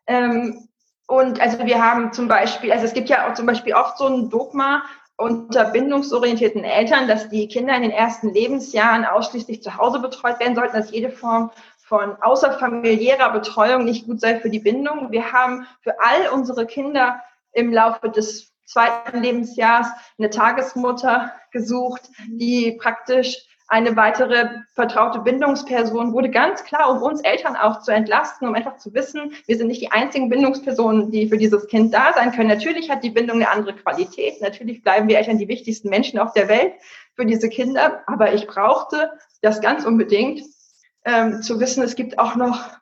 [0.08, 0.68] Ähm,
[1.08, 4.08] und also wir haben zum Beispiel, also es gibt ja auch zum Beispiel oft so
[4.08, 4.84] ein Dogma
[5.18, 10.56] unter bindungsorientierten Eltern, dass die Kinder in den ersten Lebensjahren ausschließlich zu Hause betreut werden
[10.56, 11.52] sollten, dass jede Form
[11.84, 15.12] von außerfamiliärer Betreuung nicht gut sei für die Bindung.
[15.12, 17.22] Wir haben für all unsere Kinder
[17.52, 26.32] im Laufe des zweiten Lebensjahrs eine Tagesmutter gesucht, die praktisch eine weitere vertraute Bindungsperson wurde
[26.32, 29.82] ganz klar, um uns Eltern auch zu entlasten, um einfach zu wissen, wir sind nicht
[29.82, 32.50] die einzigen Bindungspersonen, die für dieses Kind da sein können.
[32.50, 34.42] Natürlich hat die Bindung eine andere Qualität.
[34.42, 36.74] Natürlich bleiben wir Eltern die wichtigsten Menschen auf der Welt
[37.16, 38.02] für diese Kinder.
[38.08, 40.42] Aber ich brauchte das ganz unbedingt,
[41.06, 42.79] ähm, zu wissen, es gibt auch noch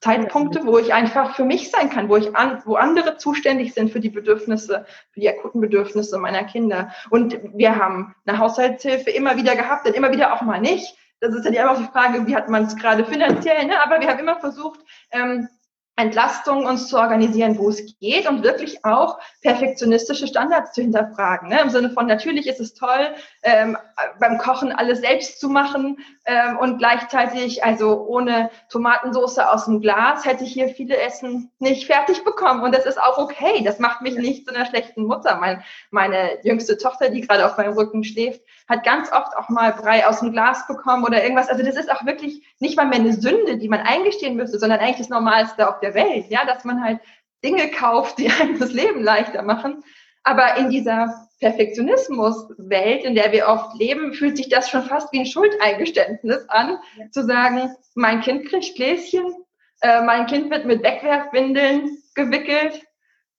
[0.00, 3.90] Zeitpunkte, wo ich einfach für mich sein kann, wo ich an, wo andere zuständig sind
[3.92, 6.92] für die Bedürfnisse, für die akuten Bedürfnisse meiner Kinder.
[7.10, 10.96] Und wir haben eine Haushaltshilfe immer wieder gehabt, dann immer wieder auch mal nicht.
[11.20, 13.84] Das ist ja die Frage, wie hat man es gerade finanziell, ne?
[13.84, 15.48] aber wir haben immer versucht, ähm,
[15.96, 21.48] Entlastung uns zu organisieren, wo es geht und wirklich auch perfektionistische Standards zu hinterfragen.
[21.48, 21.60] Ne?
[21.60, 23.76] Im Sinne von, natürlich ist es toll, ähm,
[24.18, 30.24] beim Kochen alles selbst zu machen ähm, und gleichzeitig, also ohne Tomatensauce aus dem Glas,
[30.24, 32.62] hätte ich hier viele Essen nicht fertig bekommen.
[32.62, 33.62] Und das ist auch okay.
[33.64, 35.36] Das macht mich nicht zu einer schlechten Mutter.
[35.36, 39.72] Mein, meine jüngste Tochter, die gerade auf meinem Rücken schläft, hat ganz oft auch mal
[39.72, 41.48] Brei aus dem Glas bekommen oder irgendwas.
[41.48, 44.80] Also das ist auch wirklich nicht mal mehr eine Sünde, die man eingestehen müsste, sondern
[44.80, 47.00] eigentlich das Normalste auf der Welt, ja, dass man halt
[47.44, 49.82] Dinge kauft, die einem das Leben leichter machen.
[50.22, 55.20] Aber in dieser Perfektionismus-Welt, in der wir oft leben, fühlt sich das schon fast wie
[55.20, 57.10] ein Schuldeingeständnis an, ja.
[57.10, 59.34] zu sagen, mein Kind kriegt Gläschen,
[59.80, 62.82] äh, mein Kind wird mit Wegwerfwindeln gewickelt.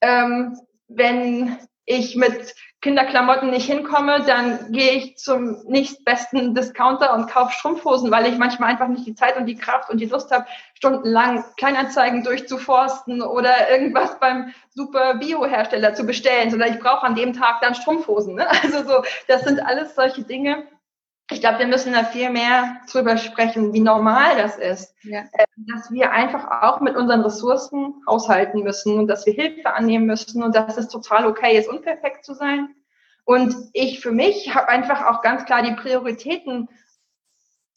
[0.01, 1.57] Ähm, wenn
[1.91, 8.25] ich mit Kinderklamotten nicht hinkomme, dann gehe ich zum nächstbesten Discounter und kaufe Strumpfhosen, weil
[8.25, 12.23] ich manchmal einfach nicht die Zeit und die Kraft und die Lust habe, stundenlang Kleinanzeigen
[12.23, 17.75] durchzuforsten oder irgendwas beim super Bio-Hersteller zu bestellen, sondern ich brauche an dem Tag dann
[17.75, 18.35] Strumpfhosen.
[18.35, 18.47] Ne?
[18.63, 20.67] Also so, das sind alles solche Dinge,
[21.31, 24.93] ich glaube, wir müssen da viel mehr drüber sprechen, wie normal das ist.
[25.03, 25.21] Ja.
[25.33, 30.05] Äh, dass wir einfach auch mit unseren Ressourcen haushalten müssen und dass wir Hilfe annehmen
[30.05, 32.75] müssen und dass es total okay ist, unperfekt zu sein.
[33.23, 36.67] Und ich für mich habe einfach auch ganz klar die Prioritäten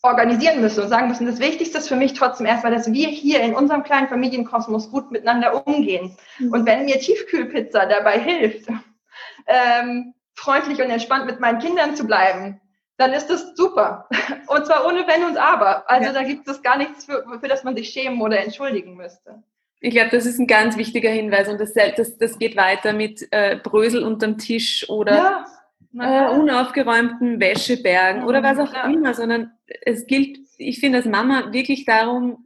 [0.02, 3.40] organisieren müssen und sagen müssen, das Wichtigste ist für mich trotzdem erstmal, dass wir hier
[3.40, 6.16] in unserem kleinen Familienkosmos gut miteinander umgehen.
[6.38, 6.52] Mhm.
[6.52, 8.68] Und wenn mir Tiefkühlpizza dabei hilft,
[9.46, 12.60] ähm, freundlich und entspannt mit meinen Kindern zu bleiben,
[12.96, 14.08] dann ist das super.
[14.46, 15.88] Und zwar ohne Wenn und Aber.
[15.90, 16.12] Also ja.
[16.12, 19.42] da gibt es gar nichts, für, für das man sich schämen oder entschuldigen müsste.
[19.80, 23.28] Ich glaube, das ist ein ganz wichtiger Hinweis und das, das, das geht weiter mit
[23.32, 25.44] äh, Brösel unterm Tisch oder
[25.92, 28.84] ja, äh, unaufgeräumten Wäschebergen mhm, oder was auch ja.
[28.84, 29.52] immer, sondern
[29.82, 32.43] es gilt, ich finde als Mama wirklich darum,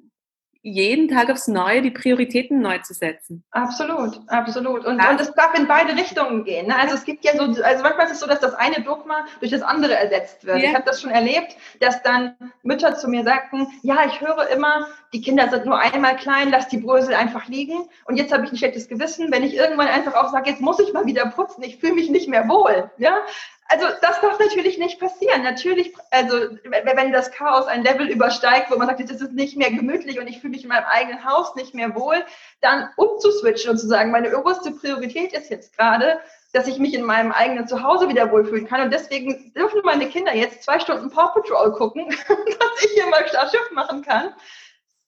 [0.69, 3.43] jeden Tag aufs Neue die Prioritäten neu zu setzen.
[3.51, 4.85] Absolut, absolut.
[4.85, 6.69] Und, und es darf in beide Richtungen gehen.
[6.69, 6.77] Ne?
[6.77, 9.51] Also es gibt ja so, also manchmal ist es so, dass das eine Dogma durch
[9.51, 10.59] das andere ersetzt wird.
[10.59, 10.69] Ja.
[10.69, 14.87] Ich habe das schon erlebt, dass dann Mütter zu mir sagten, ja, ich höre immer,
[15.13, 17.89] die Kinder sind nur einmal klein, lass die Brösel einfach liegen.
[18.05, 20.79] Und jetzt habe ich ein schlechtes Gewissen, wenn ich irgendwann einfach auch sage, jetzt muss
[20.79, 22.91] ich mal wieder putzen, ich fühle mich nicht mehr wohl.
[22.99, 23.19] Ja?
[23.71, 25.43] Also das darf natürlich nicht passieren.
[25.43, 29.71] Natürlich, also wenn das Chaos ein Level übersteigt, wo man sagt, das ist nicht mehr
[29.71, 32.25] gemütlich und ich fühle mich in meinem eigenen Haus nicht mehr wohl,
[32.63, 36.19] dann umzuswitchen und zu sagen, meine oberste Priorität ist jetzt gerade,
[36.55, 38.81] dass ich mich in meinem eigenen Zuhause wieder wohlfühlen kann.
[38.81, 43.27] Und deswegen dürfen meine Kinder jetzt zwei Stunden Paw Patrol gucken, dass ich hier mal
[43.29, 44.35] Startschiff machen kann.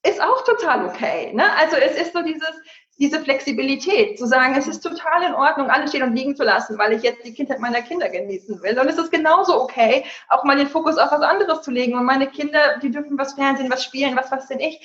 [0.02, 1.32] Ist auch total okay.
[1.34, 1.44] Ne?
[1.56, 2.52] Also es ist so dieses,
[2.98, 6.78] diese Flexibilität, zu sagen, es ist total in Ordnung, alles stehen und liegen zu lassen,
[6.78, 8.78] weil ich jetzt die Kindheit meiner Kinder genießen will.
[8.78, 11.94] Und es ist genauso okay, auch mal den Fokus auf was anderes zu legen.
[11.94, 14.80] Und meine Kinder, die dürfen was Fernsehen, was spielen, was was denn ich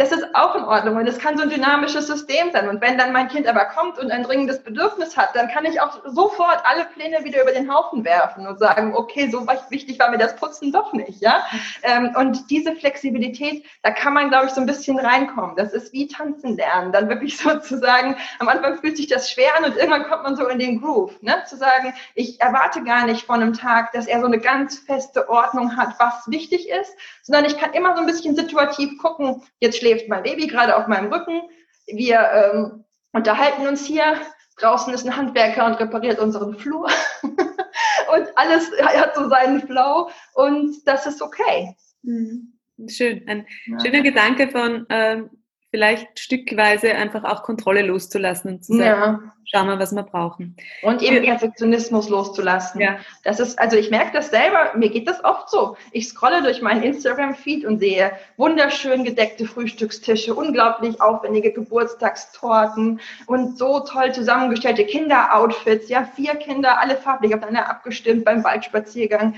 [0.00, 2.70] das ist auch in Ordnung und es kann so ein dynamisches System sein.
[2.70, 5.78] Und wenn dann mein Kind aber kommt und ein dringendes Bedürfnis hat, dann kann ich
[5.78, 10.10] auch sofort alle Pläne wieder über den Haufen werfen und sagen, okay, so wichtig war
[10.10, 11.44] mir das Putzen doch nicht, ja.
[11.82, 15.54] Ähm, und diese Flexibilität, da kann man, glaube ich, so ein bisschen reinkommen.
[15.56, 19.64] Das ist wie tanzen lernen, dann wirklich sozusagen, am Anfang fühlt sich das schwer an
[19.64, 21.42] und irgendwann kommt man so in den Groove, ne?
[21.46, 25.28] Zu sagen, ich erwarte gar nicht von einem Tag, dass er so eine ganz feste
[25.28, 26.96] Ordnung hat, was wichtig ist,
[27.30, 30.88] sondern ich kann immer so ein bisschen situativ gucken, jetzt schläft mein Baby gerade auf
[30.88, 31.42] meinem Rücken.
[31.86, 34.16] Wir ähm, unterhalten uns hier.
[34.58, 36.88] Draußen ist ein Handwerker und repariert unseren Flur.
[37.22, 41.76] und alles hat so seinen Flow und das ist okay.
[42.02, 42.52] Mhm.
[42.88, 43.22] Schön.
[43.28, 43.80] Ein ja.
[43.80, 45.30] schöner Gedanke von ähm,
[45.70, 49.32] vielleicht stückweise einfach auch Kontrolle loszulassen und zu sagen, ja.
[49.44, 50.56] schauen wir, was wir brauchen.
[50.82, 52.80] Und eben Perfektionismus loszulassen.
[52.80, 52.98] Ja.
[53.22, 55.76] Das ist, also ich merke das selber, mir geht das oft so.
[55.92, 63.80] Ich scrolle durch meinen Instagram-Feed und sehe wunderschön gedeckte Frühstückstische, unglaublich aufwendige Geburtstagstorten und so
[63.80, 65.88] toll zusammengestellte Kinderoutfits.
[65.88, 69.36] Ja, vier Kinder, alle farblich aufeinander abgestimmt beim Waldspaziergang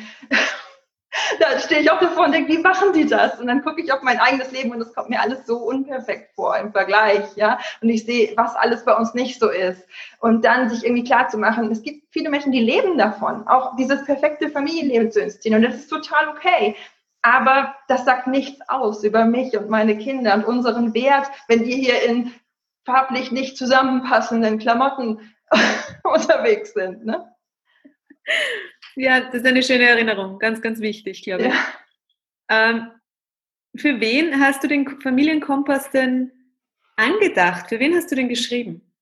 [1.40, 3.38] da stehe ich auch davor und denke, wie machen die das?
[3.38, 6.35] Und dann gucke ich auf mein eigenes Leben und es kommt mir alles so unperfekt
[6.35, 7.59] vor im Vergleich, ja.
[7.81, 9.87] Und ich sehe, was alles bei uns nicht so ist.
[10.20, 13.77] Und dann sich irgendwie klar zu machen, es gibt viele Menschen, die leben davon, auch
[13.77, 15.64] dieses perfekte Familienleben zu inszenieren.
[15.64, 16.77] Und das ist total okay.
[17.22, 21.77] Aber das sagt nichts aus über mich und meine Kinder und unseren Wert, wenn wir
[21.77, 22.33] hier in
[22.85, 25.33] farblich nicht zusammenpassenden Klamotten
[26.03, 27.29] unterwegs sind, ne?
[28.94, 31.48] Ja, das ist eine schöne Erinnerung, ganz, ganz wichtig, glaube ich.
[31.48, 32.70] Ja.
[32.70, 32.90] Ähm,
[33.74, 36.31] für wen hast du den Familienkompass denn
[36.96, 37.68] angedacht?
[37.68, 38.92] Für wen hast du den geschrieben?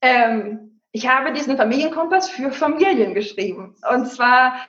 [0.00, 3.76] Ähm, ich habe diesen Familienkompass für Familien geschrieben.
[3.90, 4.66] Und zwar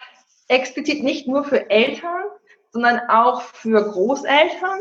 [0.48, 2.24] explizit nicht nur für Eltern,
[2.72, 4.80] sondern auch für Großeltern,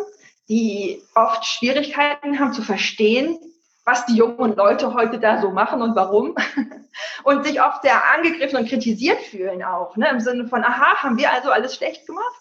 [0.48, 3.38] die oft Schwierigkeiten haben zu verstehen,
[3.84, 6.34] was die jungen Leute heute da so machen und warum.
[7.24, 10.08] Und sich oft sehr angegriffen und kritisiert fühlen auch, ne?
[10.10, 12.34] im Sinne von, aha, haben wir also alles schlecht gemacht?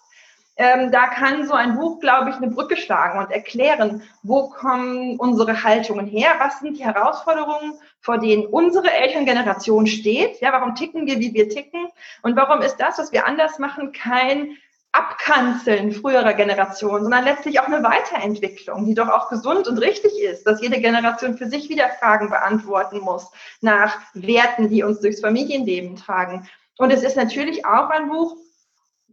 [0.56, 5.18] Ähm, da kann so ein Buch, glaube ich, eine Brücke schlagen und erklären, wo kommen
[5.18, 11.06] unsere Haltungen her, was sind die Herausforderungen, vor denen unsere Elterngeneration steht, ja, warum ticken
[11.06, 11.88] wir, wie wir ticken
[12.22, 14.56] und warum ist das, was wir anders machen, kein
[14.94, 20.44] Abkanzeln früherer Generationen, sondern letztlich auch eine Weiterentwicklung, die doch auch gesund und richtig ist,
[20.46, 23.28] dass jede Generation für sich wieder Fragen beantworten muss
[23.60, 26.48] nach Werten, die uns durchs Familienleben tragen.
[26.78, 28.36] Und es ist natürlich auch ein Buch,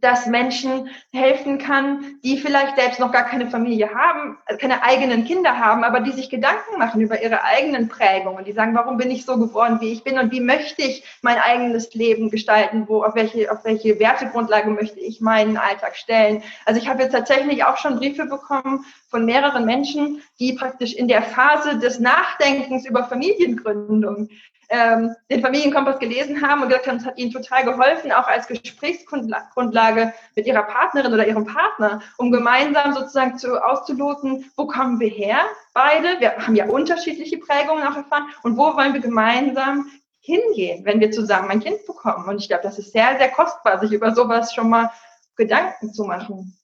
[0.02, 5.24] das Menschen helfen kann, die vielleicht selbst noch gar keine Familie haben, äh, keine eigenen
[5.24, 9.12] Kinder haben, aber die sich Gedanken machen über ihre eigenen Prägungen, die sagen, warum bin
[9.12, 13.04] ich so geworden, wie ich bin und wie möchte ich mein eigenes Leben gestalten, wo,
[13.04, 16.42] auf welche, auf welche Wertegrundlage möchte ich meinen Alltag stellen.
[16.66, 21.06] Also ich habe jetzt tatsächlich auch schon Briefe bekommen von mehreren Menschen, die praktisch in
[21.06, 24.30] der Phase des Nachdenkens über Familiengründung
[24.72, 28.46] ähm, den Familienkompass gelesen haben und gesagt haben, es hat ihnen total geholfen, auch als
[28.46, 35.10] Gesprächsgrundlage mit ihrer Partnerin oder ihrem Partner, um gemeinsam sozusagen zu, auszuloten, wo kommen wir
[35.10, 35.40] her,
[35.74, 41.00] beide, wir haben ja unterschiedliche Prägungen auch erfahren und wo wollen wir gemeinsam hingehen, wenn
[41.00, 42.26] wir zusammen ein Kind bekommen.
[42.26, 44.90] Und ich glaube, das ist sehr, sehr kostbar, sich über sowas schon mal
[45.36, 46.56] Gedanken zu machen.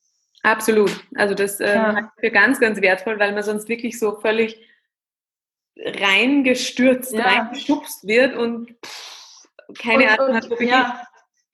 [0.45, 1.05] Absolut.
[1.17, 2.13] Also das äh, ja.
[2.19, 4.59] für ganz, ganz wertvoll, weil man sonst wirklich so völlig
[5.85, 7.23] reingestürzt, ja.
[7.23, 8.75] reingeschubst wird und
[9.79, 11.08] keine Ahnung hat, wo ja.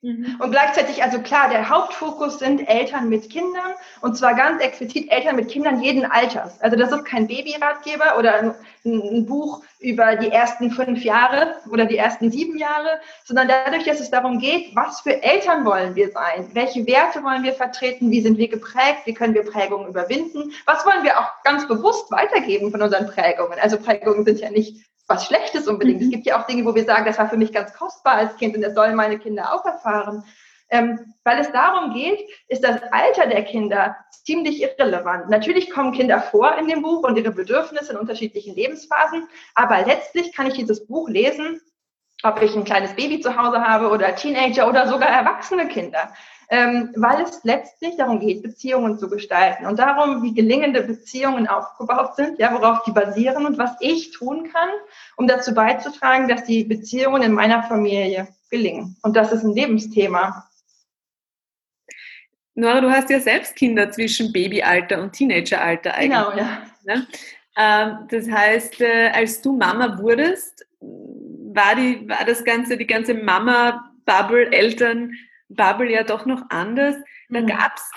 [0.05, 0.35] Mhm.
[0.39, 5.35] Und gleichzeitig, also klar, der Hauptfokus sind Eltern mit Kindern und zwar ganz explizit Eltern
[5.35, 6.61] mit Kindern jeden Alters.
[6.61, 8.53] Also das ist kein Babyratgeber oder ein,
[8.85, 13.99] ein, Buch über die ersten fünf Jahre oder die ersten sieben Jahre, sondern dadurch, dass
[13.99, 18.21] es darum geht, was für Eltern wollen wir sein, welche Werte wollen wir vertreten, wie
[18.21, 22.69] sind wir geprägt, wie können wir Prägungen überwinden, was wollen wir auch ganz bewusst weitergeben
[22.69, 23.57] von unseren Prägungen.
[23.59, 25.99] Also Prägungen sind ja nicht was Schlechtes unbedingt.
[25.99, 26.07] Mhm.
[26.07, 28.35] Es gibt ja auch Dinge, wo wir sagen, das war für mich ganz kostbar als
[28.37, 30.23] Kind und das sollen meine Kinder auch erfahren.
[30.69, 35.29] Ähm, weil es darum geht, ist das Alter der Kinder ziemlich irrelevant.
[35.29, 40.33] Natürlich kommen Kinder vor in dem Buch und ihre Bedürfnisse in unterschiedlichen Lebensphasen, aber letztlich
[40.33, 41.61] kann ich dieses Buch lesen,
[42.23, 46.11] ob ich ein kleines Baby zu Hause habe oder Teenager oder sogar erwachsene Kinder
[46.49, 52.15] ähm, weil es letztlich darum geht, Beziehungen zu gestalten und darum, wie gelingende Beziehungen aufgebaut
[52.15, 54.69] sind, ja, worauf die basieren und was ich tun kann,
[55.17, 58.95] um dazu beizutragen, dass die Beziehungen in meiner Familie gelingen.
[59.01, 60.47] Und das ist ein Lebensthema.
[62.53, 66.11] Nora, du hast ja selbst Kinder zwischen Babyalter und Teenageralter eigentlich.
[66.11, 66.61] Genau, ja.
[66.85, 67.07] Ne?
[67.57, 73.13] Ähm, das heißt, äh, als du Mama wurdest, war, die, war das ganze, die ganze
[73.13, 75.13] Mama-Bubble, Eltern,
[75.49, 76.95] Bubble ja doch noch anders.
[77.29, 77.47] Da mhm.
[77.47, 77.91] gab es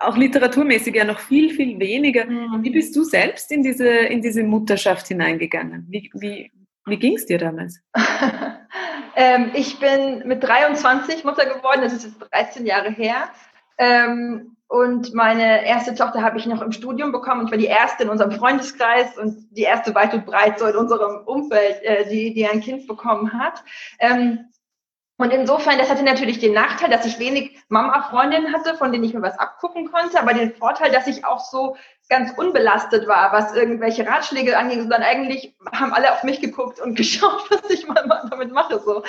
[0.00, 2.26] auch literaturmäßig ja noch viel, viel weniger.
[2.26, 2.62] Mhm.
[2.62, 5.86] Wie bist du selbst in diese, in diese Mutterschaft hineingegangen?
[5.88, 6.52] Wie, wie,
[6.86, 7.80] wie ging es dir damals?
[9.16, 13.28] ähm, ich bin mit 23 Mutter geworden, das ist jetzt 13 Jahre her.
[13.78, 17.44] Ähm, und meine erste Tochter habe ich noch im Studium bekommen.
[17.44, 20.76] Ich war die erste in unserem Freundeskreis und die erste weit und breit so in
[20.76, 23.62] unserem Umfeld, äh, die, die ein Kind bekommen hat.
[24.00, 24.46] Ähm,
[25.16, 29.14] und insofern, das hatte natürlich den Nachteil, dass ich wenig Mama-Freundinnen hatte, von denen ich
[29.14, 31.76] mir was abgucken konnte, aber den Vorteil, dass ich auch so
[32.08, 36.94] ganz unbelastet war, was irgendwelche Ratschläge anging, sondern eigentlich haben alle auf mich geguckt und
[36.96, 38.80] geschaut, was ich mal damit mache.
[38.80, 39.04] So,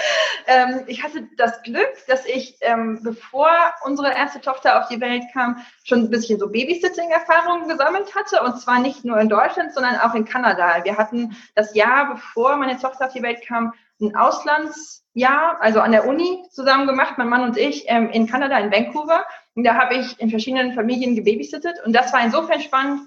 [0.45, 3.49] ähm, ich hatte das Glück, dass ich, ähm, bevor
[3.83, 8.59] unsere erste Tochter auf die Welt kam, schon ein bisschen so Babysitting-Erfahrungen gesammelt hatte und
[8.59, 10.83] zwar nicht nur in Deutschland, sondern auch in Kanada.
[10.83, 15.79] Wir hatten das Jahr, bevor meine Tochter auf die Welt kam, ein Auslands Jahr, also
[15.79, 19.25] an der Uni zusammen gemacht, mein Mann und ich, ähm, in Kanada, in Vancouver.
[19.55, 21.77] Und da habe ich in verschiedenen Familien gebabysittet.
[21.85, 23.01] Und das war insofern spannend,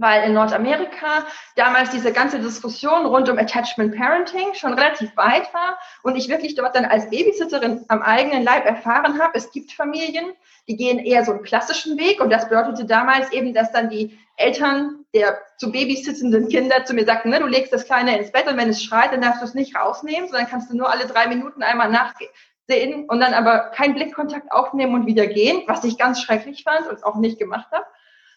[0.00, 5.78] weil in Nordamerika damals diese ganze Diskussion rund um Attachment Parenting schon relativ weit war
[6.02, 10.32] und ich wirklich dort dann als Babysitterin am eigenen Leib erfahren habe, es gibt Familien,
[10.68, 14.18] die gehen eher so einen klassischen Weg und das bedeutete damals eben, dass dann die
[14.36, 18.46] Eltern der zu babysitzenden Kinder zu mir sagten, ne, du legst das Kleine ins Bett
[18.46, 21.06] und wenn es schreit, dann darfst du es nicht rausnehmen, sondern kannst du nur alle
[21.06, 25.98] drei Minuten einmal nachsehen und dann aber keinen Blickkontakt aufnehmen und wieder gehen, was ich
[25.98, 27.84] ganz schrecklich fand und auch nicht gemacht habe.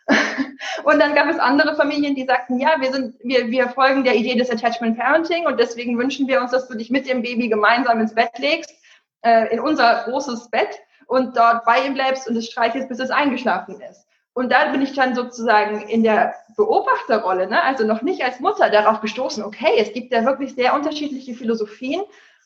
[0.84, 4.16] und dann gab es andere Familien, die sagten, ja, wir sind, wir, wir folgen der
[4.16, 7.48] Idee des Attachment Parenting und deswegen wünschen wir uns, dass du dich mit dem Baby
[7.48, 8.74] gemeinsam ins Bett legst,
[9.22, 13.12] äh, in unser großes Bett und dort bei ihm bleibst und es streichelst, bis es
[13.12, 14.06] eingeschlafen ist.
[14.34, 18.70] Und da bin ich dann sozusagen in der Beobachterrolle, ne, also noch nicht als Mutter
[18.70, 22.02] darauf gestoßen, okay, es gibt ja wirklich sehr unterschiedliche Philosophien.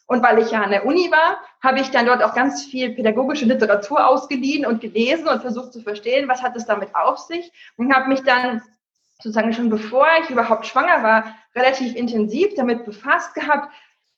[0.08, 2.92] Und weil ich ja an der Uni war, habe ich dann dort auch ganz viel
[2.92, 7.52] pädagogische Literatur ausgeliehen und gelesen und versucht zu verstehen, was hat es damit auf sich.
[7.76, 8.62] Und habe mich dann
[9.18, 13.74] sozusagen schon bevor ich überhaupt schwanger war, relativ intensiv damit befasst gehabt,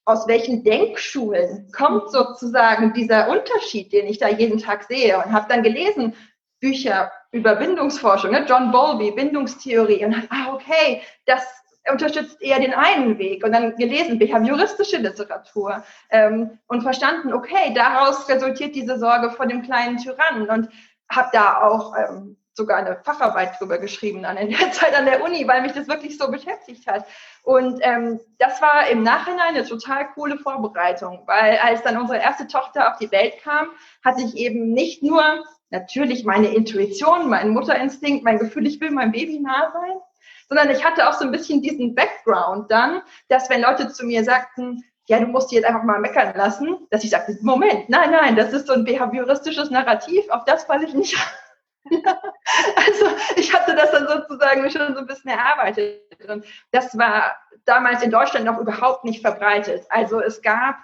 [0.05, 5.17] aus welchen Denkschulen kommt sozusagen dieser Unterschied, den ich da jeden Tag sehe.
[5.17, 6.15] Und habe dann gelesen,
[6.59, 8.45] Bücher über Bindungsforschung, ne?
[8.47, 10.05] John Bowlby, Bindungstheorie.
[10.05, 11.43] Und ah, okay, das
[11.91, 13.43] unterstützt eher den einen Weg.
[13.43, 19.61] Und dann gelesen, behavioristische Literatur ähm, und verstanden, okay, daraus resultiert diese Sorge vor dem
[19.61, 20.49] kleinen Tyrannen.
[20.49, 20.69] Und
[21.09, 25.23] habe da auch ähm, sogar eine Facharbeit drüber geschrieben dann in der Zeit an der
[25.23, 27.05] Uni, weil mich das wirklich so beschäftigt hat.
[27.43, 32.47] Und ähm, das war im Nachhinein eine total coole Vorbereitung, weil als dann unsere erste
[32.47, 33.69] Tochter auf die Welt kam,
[34.03, 35.23] hatte ich eben nicht nur
[35.71, 39.97] natürlich meine Intuition, mein Mutterinstinkt, mein Gefühl, ich will meinem Baby nah sein,
[40.49, 44.23] sondern ich hatte auch so ein bisschen diesen Background dann, dass wenn Leute zu mir
[44.23, 48.11] sagten, ja, du musst die jetzt einfach mal meckern lassen, dass ich sagte, Moment, nein,
[48.11, 51.17] nein, das ist so ein behavioristisches Narrativ, auf das falle ich nicht.
[52.75, 56.01] also ich hatte das dann sozusagen schon so ein bisschen erarbeitet.
[56.27, 57.35] Und das war
[57.65, 59.85] damals in Deutschland noch überhaupt nicht verbreitet.
[59.89, 60.75] Also es gab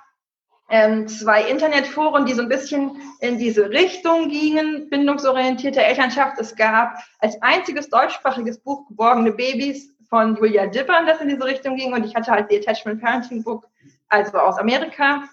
[0.70, 6.40] ähm, zwei Internetforen, die so ein bisschen in diese Richtung gingen, bindungsorientierte Elternschaft.
[6.40, 11.76] Es gab als einziges deutschsprachiges Buch Geborgene Babys von Julia Dippern, das in diese Richtung
[11.76, 11.94] ging.
[11.94, 13.68] Und ich hatte halt die Attachment Parenting Book,
[14.10, 15.24] also aus Amerika.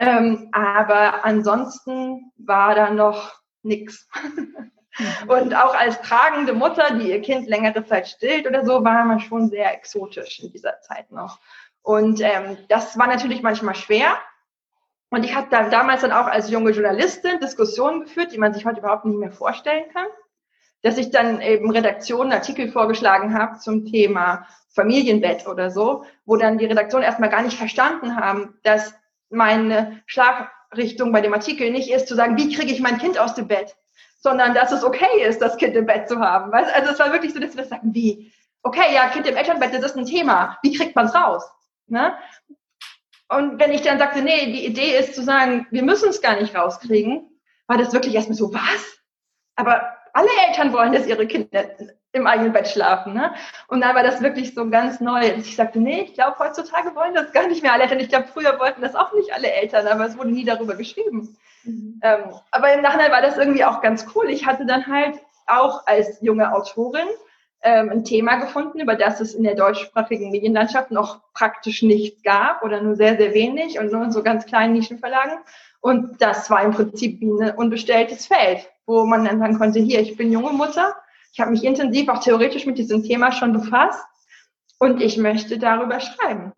[0.00, 4.08] Ähm, aber ansonsten war da noch nichts.
[5.26, 9.18] Und auch als tragende Mutter, die ihr Kind längere Zeit stillt oder so, war man
[9.18, 11.40] schon sehr exotisch in dieser Zeit noch.
[11.82, 14.16] Und ähm, das war natürlich manchmal schwer.
[15.14, 18.66] Und ich habe dann damals dann auch als junge Journalistin Diskussionen geführt, die man sich
[18.66, 20.08] heute überhaupt nicht mehr vorstellen kann.
[20.82, 26.58] Dass ich dann eben Redaktionen Artikel vorgeschlagen habe zum Thema Familienbett oder so, wo dann
[26.58, 28.92] die Redaktion erstmal gar nicht verstanden haben, dass
[29.30, 33.36] meine Schlagrichtung bei dem Artikel nicht ist, zu sagen, wie kriege ich mein Kind aus
[33.36, 33.76] dem Bett,
[34.18, 36.52] sondern dass es okay ist, das Kind im Bett zu haben.
[36.52, 38.32] Also es war wirklich so, dass wir das sagen, wie,
[38.64, 41.48] okay, ja, Kind im Elternbett, das ist ein Thema, wie kriegt man es raus?
[41.86, 42.14] Ne?
[43.36, 46.40] Und wenn ich dann sagte, nee, die Idee ist zu sagen, wir müssen es gar
[46.40, 47.28] nicht rauskriegen,
[47.66, 48.98] war das wirklich erstmal so, was?
[49.56, 51.64] Aber alle Eltern wollen, dass ihre Kinder
[52.12, 53.14] im eigenen Bett schlafen.
[53.14, 53.34] Ne?
[53.68, 55.20] Und dann war das wirklich so ganz neu.
[55.36, 58.00] Ich sagte, nee, ich glaube, heutzutage wollen das gar nicht mehr alle Eltern.
[58.00, 61.36] Ich glaube, früher wollten das auch nicht alle Eltern, aber es wurde nie darüber geschrieben.
[61.64, 62.00] Mhm.
[62.02, 62.20] Ähm,
[62.52, 64.30] aber im Nachhinein war das irgendwie auch ganz cool.
[64.30, 67.08] Ich hatte dann halt auch als junge Autorin
[67.64, 72.62] ähm, ein Thema gefunden, über das es in der deutschsprachigen Medienlandschaft noch praktisch nichts gab
[72.62, 75.38] oder nur sehr, sehr wenig und nur in so ganz kleinen Nischenverlagen.
[75.80, 80.00] Und das war im Prinzip wie ein unbestelltes Feld, wo man dann sagen konnte, hier,
[80.00, 80.94] ich bin junge Mutter,
[81.32, 84.04] ich habe mich intensiv auch theoretisch mit diesem Thema schon befasst
[84.78, 86.52] und ich möchte darüber schreiben.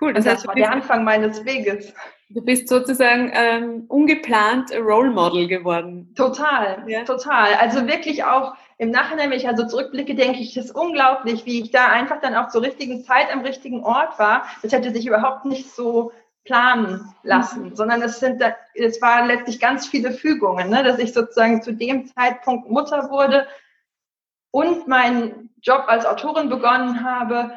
[0.00, 1.92] Cool, das, das heißt, war der Anfang meines Weges.
[2.30, 6.14] Du bist sozusagen ähm, ungeplant Role Model geworden.
[6.16, 7.04] Total, ja.
[7.04, 7.54] total.
[7.54, 11.60] Also wirklich auch im Nachhinein, wenn ich also zurückblicke, denke ich, es ist unglaublich, wie
[11.60, 14.44] ich da einfach dann auch zur richtigen Zeit am richtigen Ort war.
[14.60, 16.10] Das hätte sich überhaupt nicht so
[16.42, 17.76] planen lassen, mhm.
[17.76, 18.42] sondern es sind,
[18.74, 23.46] es waren letztlich ganz viele Fügungen, ne, dass ich sozusagen zu dem Zeitpunkt Mutter wurde,
[24.50, 27.52] und meinen Job als Autorin begonnen habe,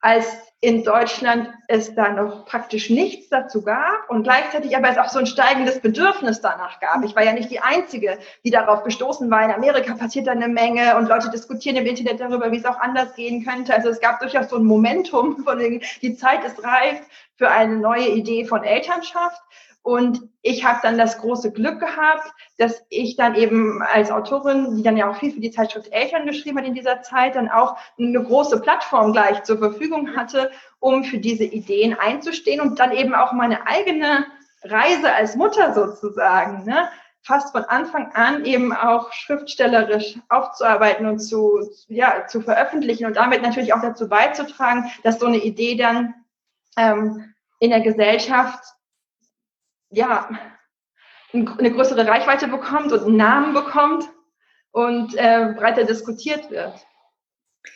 [0.00, 5.08] als in Deutschland es da noch praktisch nichts dazu gab und gleichzeitig aber es auch
[5.08, 7.02] so ein steigendes Bedürfnis danach gab.
[7.02, 9.42] Ich war ja nicht die Einzige, die darauf gestoßen war.
[9.42, 12.78] In Amerika passiert da eine Menge und Leute diskutieren im Internet darüber, wie es auch
[12.78, 13.72] anders gehen könnte.
[13.72, 17.00] Also es gab durchaus so ein Momentum von den, die Zeit ist reif
[17.36, 19.40] für eine neue Idee von Elternschaft.
[19.82, 24.82] Und ich habe dann das große Glück gehabt, dass ich dann eben als Autorin, die
[24.82, 27.76] dann ja auch viel für die Zeitschrift Eltern geschrieben hat in dieser Zeit, dann auch
[27.98, 30.50] eine große Plattform gleich zur Verfügung hatte,
[30.80, 34.26] um für diese Ideen einzustehen und dann eben auch meine eigene
[34.62, 36.88] Reise als Mutter sozusagen, ne,
[37.22, 43.42] fast von Anfang an eben auch schriftstellerisch aufzuarbeiten und zu, ja, zu veröffentlichen und damit
[43.42, 46.14] natürlich auch dazu beizutragen, dass so eine Idee dann
[46.76, 48.74] ähm, in der Gesellschaft
[49.90, 50.28] ja,
[51.32, 54.04] eine größere Reichweite bekommt und einen Namen bekommt
[54.72, 56.74] und äh, breiter diskutiert wird.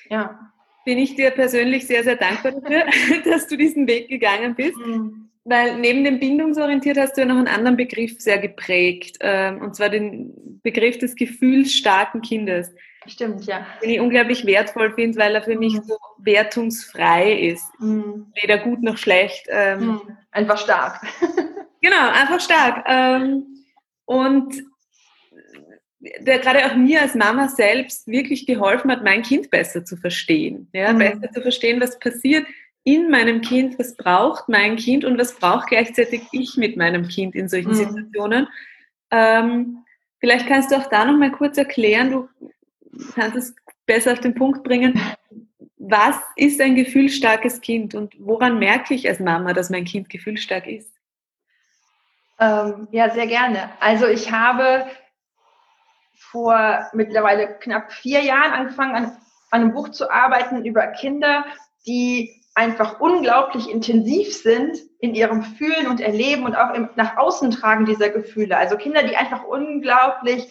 [0.08, 0.52] Ja.
[0.84, 2.84] Bin ich dir persönlich sehr, sehr dankbar dafür,
[3.24, 4.76] dass du diesen Weg gegangen bist.
[4.76, 5.30] Mhm.
[5.44, 9.76] Weil neben dem bindungsorientiert hast du ja noch einen anderen Begriff sehr geprägt, ähm, und
[9.76, 12.74] zwar den Begriff des gefühlsstarken Kindes.
[13.06, 13.66] Stimmt, ja.
[13.82, 15.82] Den ich unglaublich wertvoll finde, weil er für mich mhm.
[15.82, 17.64] so wertungsfrei ist.
[17.78, 18.32] Mhm.
[18.40, 19.46] Weder gut noch schlecht.
[19.50, 20.00] Ähm, mhm.
[20.30, 21.02] Einfach stark.
[21.84, 22.82] Genau, einfach stark.
[22.88, 23.44] Ähm,
[24.06, 24.64] und
[26.00, 30.66] der gerade auch mir als Mama selbst wirklich geholfen hat, mein Kind besser zu verstehen.
[30.72, 30.98] Ja, mhm.
[30.98, 32.46] Besser zu verstehen, was passiert
[32.84, 37.34] in meinem Kind, was braucht mein Kind und was braucht gleichzeitig ich mit meinem Kind
[37.34, 37.74] in solchen mhm.
[37.74, 38.48] Situationen.
[39.10, 39.84] Ähm,
[40.20, 42.28] vielleicht kannst du auch da noch mal kurz erklären, du
[43.14, 43.54] kannst es
[43.84, 44.98] besser auf den Punkt bringen.
[45.76, 50.66] Was ist ein gefühlsstarkes Kind und woran merke ich als Mama, dass mein Kind gefühlsstark
[50.66, 50.93] ist?
[52.44, 53.70] Ähm, ja, sehr gerne.
[53.80, 54.86] Also ich habe
[56.16, 59.04] vor mittlerweile knapp vier Jahren angefangen, an,
[59.50, 61.46] an einem Buch zu arbeiten über Kinder,
[61.86, 67.50] die einfach unglaublich intensiv sind in ihrem Fühlen und Erleben und auch im nach außen
[67.50, 68.56] tragen dieser Gefühle.
[68.56, 70.46] Also Kinder, die einfach unglaublich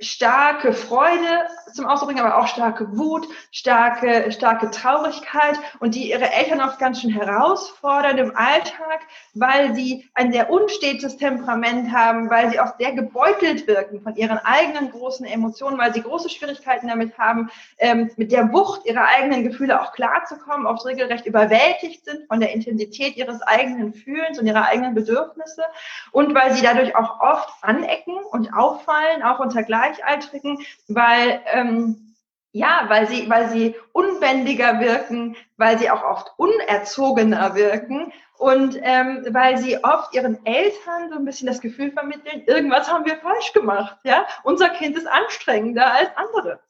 [0.00, 6.32] starke Freude zum Ausdruck bringen, aber auch starke Wut, starke, starke Traurigkeit und die ihre
[6.32, 9.00] Eltern oft ganz schön herausfordern im Alltag,
[9.34, 14.38] weil sie ein sehr unstetes Temperament haben, weil sie auch sehr gebeutelt wirken von ihren
[14.38, 19.42] eigenen großen Emotionen, weil sie große Schwierigkeiten damit haben, ähm, mit der Wucht ihrer eigenen
[19.42, 24.66] Gefühle auch klarzukommen, oft regelrecht überwältigt sind von der Intensität ihres eigenen Fühlens und ihrer
[24.66, 25.64] eigenen Bedürfnisse
[26.12, 30.58] und weil sie dadurch auch oft anecken und auffallen, auch unter Gleich Gleichaltrigen,
[30.88, 32.14] weil ähm,
[32.52, 39.26] Ja, weil sie, weil sie unbändiger wirken, weil sie auch oft unerzogener wirken und ähm,
[39.30, 43.52] weil sie oft ihren Eltern so ein bisschen das Gefühl vermitteln, irgendwas haben wir falsch
[43.52, 43.98] gemacht.
[44.04, 46.60] Ja, unser Kind ist anstrengender als andere.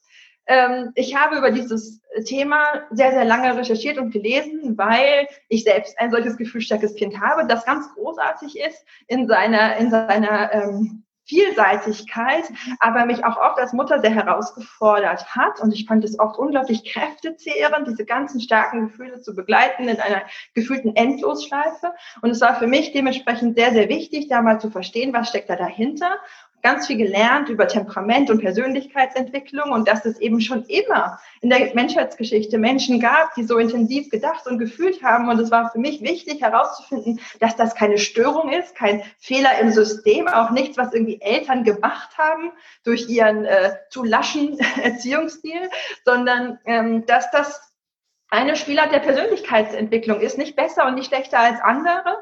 [0.47, 5.99] Ähm, ich habe über dieses Thema sehr, sehr lange recherchiert und gelesen, weil ich selbst
[5.99, 12.45] ein solches gefühlsstarkes Kind habe, das ganz großartig ist in seiner, in seiner ähm, Vielseitigkeit,
[12.81, 15.61] aber mich auch oft als Mutter sehr herausgefordert hat.
[15.61, 20.23] Und ich fand es oft unglaublich kräftezehrend, diese ganzen starken Gefühle zu begleiten in einer
[20.55, 21.93] gefühlten Endlosschleife.
[22.23, 25.51] Und es war für mich dementsprechend sehr, sehr wichtig, da mal zu verstehen, was steckt
[25.51, 26.19] da dahinter
[26.63, 31.75] ganz viel gelernt über Temperament und Persönlichkeitsentwicklung und dass es eben schon immer in der
[31.75, 35.29] Menschheitsgeschichte Menschen gab, die so intensiv gedacht und gefühlt haben.
[35.29, 39.71] Und es war für mich wichtig herauszufinden, dass das keine Störung ist, kein Fehler im
[39.71, 42.53] System, auch nichts, was irgendwie Eltern gemacht haben
[42.85, 45.71] durch ihren äh, zu laschen Erziehungsstil,
[46.05, 47.73] sondern ähm, dass das
[48.31, 52.19] eine Spielart der Persönlichkeitsentwicklung ist, nicht besser und nicht schlechter als andere,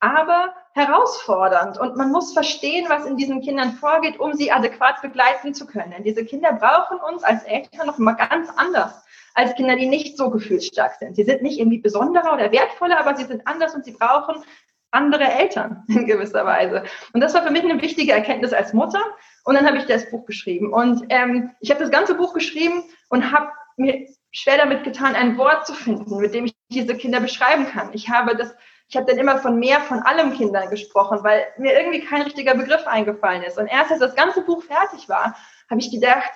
[0.00, 1.78] aber herausfordernd.
[1.78, 5.92] Und man muss verstehen, was in diesen Kindern vorgeht, um sie adäquat begleiten zu können.
[5.92, 10.16] Denn diese Kinder brauchen uns als Eltern noch mal ganz anders als Kinder, die nicht
[10.16, 11.16] so gefühlsstark sind.
[11.16, 14.42] Sie sind nicht irgendwie besonderer oder wertvoller, aber sie sind anders und sie brauchen
[14.90, 16.84] andere Eltern in gewisser Weise.
[17.12, 19.02] Und das war für mich eine wichtige Erkenntnis als Mutter.
[19.44, 20.72] Und dann habe ich das Buch geschrieben.
[20.72, 25.38] Und ähm, ich habe das ganze Buch geschrieben und habe mir schwer damit getan, ein
[25.38, 27.90] Wort zu finden, mit dem ich diese Kinder beschreiben kann.
[27.92, 28.54] Ich habe das
[28.90, 32.56] ich habe dann immer von mehr von allem Kindern gesprochen, weil mir irgendwie kein richtiger
[32.56, 33.56] Begriff eingefallen ist.
[33.56, 35.36] Und erst als das ganze Buch fertig war,
[35.70, 36.30] habe ich gedacht,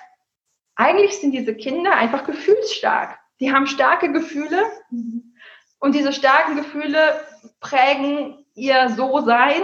[0.75, 3.19] eigentlich sind diese Kinder einfach gefühlsstark.
[3.41, 4.63] Die haben starke Gefühle
[5.79, 7.19] und diese starken Gefühle
[7.59, 9.63] prägen ihr So-Sein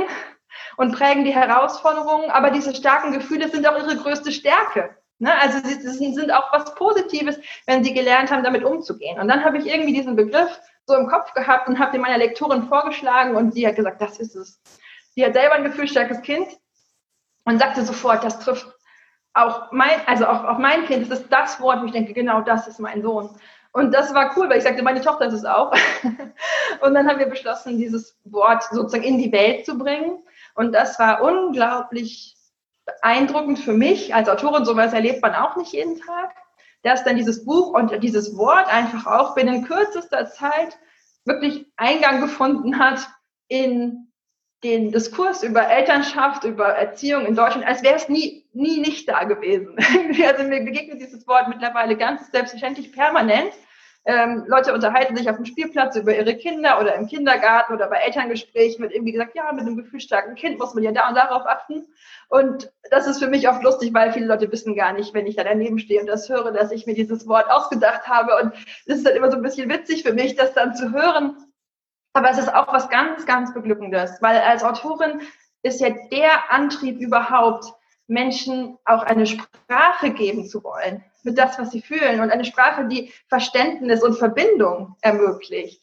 [0.75, 4.97] und prägen die Herausforderungen, aber diese starken Gefühle sind auch ihre größte Stärke.
[5.19, 5.33] Ne?
[5.39, 9.17] Also sie sind auch was Positives, wenn sie gelernt haben, damit umzugehen.
[9.17, 10.59] Und dann habe ich irgendwie diesen Begriff
[10.91, 14.19] so im Kopf gehabt und habe den meiner Lektorin vorgeschlagen und sie hat gesagt, das
[14.19, 14.61] ist es.
[15.15, 16.47] Sie hat selber ein gefühlsstarkes Kind
[17.45, 18.67] und sagte sofort, das trifft
[19.33, 22.41] auch mein, also auch, auch mein Kind, das ist das Wort, wo ich denke, genau
[22.41, 23.29] das ist mein Sohn.
[23.73, 25.71] Und das war cool, weil ich sagte, meine Tochter ist es auch.
[26.81, 30.23] und dann haben wir beschlossen, dieses Wort sozusagen in die Welt zu bringen.
[30.55, 32.35] Und das war unglaublich
[32.85, 34.65] beeindruckend für mich als Autorin.
[34.65, 36.35] Sowas erlebt man auch nicht jeden Tag
[36.84, 40.77] dass dann dieses Buch und dieses Wort einfach auch binnen kürzester Zeit
[41.25, 43.07] wirklich Eingang gefunden hat
[43.47, 44.11] in
[44.63, 49.23] den Diskurs über Elternschaft, über Erziehung in Deutschland, als wäre es nie, nie nicht da
[49.23, 49.75] gewesen.
[49.77, 53.53] also mir begegnet dieses Wort mittlerweile ganz selbstverständlich permanent.
[54.03, 57.97] Ähm, Leute unterhalten sich auf dem Spielplatz über ihre Kinder oder im Kindergarten oder bei
[57.97, 61.45] Elterngesprächen wird irgendwie gesagt, ja, mit einem gefühlsstarken Kind muss man ja da und darauf
[61.45, 61.85] achten.
[62.27, 65.35] Und das ist für mich oft lustig, weil viele Leute wissen gar nicht, wenn ich
[65.35, 68.41] da daneben stehe und das höre, dass ich mir dieses Wort ausgedacht habe.
[68.41, 68.53] Und
[68.87, 71.37] es ist dann immer so ein bisschen witzig für mich, das dann zu hören.
[72.13, 75.21] Aber es ist auch was ganz, ganz Beglückendes, weil als Autorin
[75.61, 77.65] ist ja der Antrieb überhaupt,
[78.07, 82.88] Menschen auch eine Sprache geben zu wollen mit das, was sie fühlen und eine Sprache,
[82.88, 85.82] die Verständnis und Verbindung ermöglicht.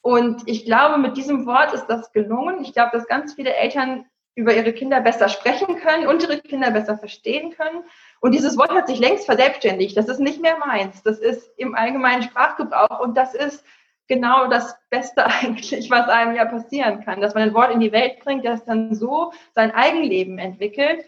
[0.00, 2.62] Und ich glaube, mit diesem Wort ist das gelungen.
[2.62, 6.70] Ich glaube, dass ganz viele Eltern über ihre Kinder besser sprechen können und ihre Kinder
[6.70, 7.84] besser verstehen können.
[8.20, 9.96] Und dieses Wort hat sich längst verselbstständigt.
[9.96, 11.02] Das ist nicht mehr meins.
[11.02, 13.64] Das ist im allgemeinen Sprachgebrauch und das ist
[14.08, 17.92] genau das Beste eigentlich, was einem ja passieren kann, dass man ein Wort in die
[17.92, 21.04] Welt bringt, das dann so sein Eigenleben entwickelt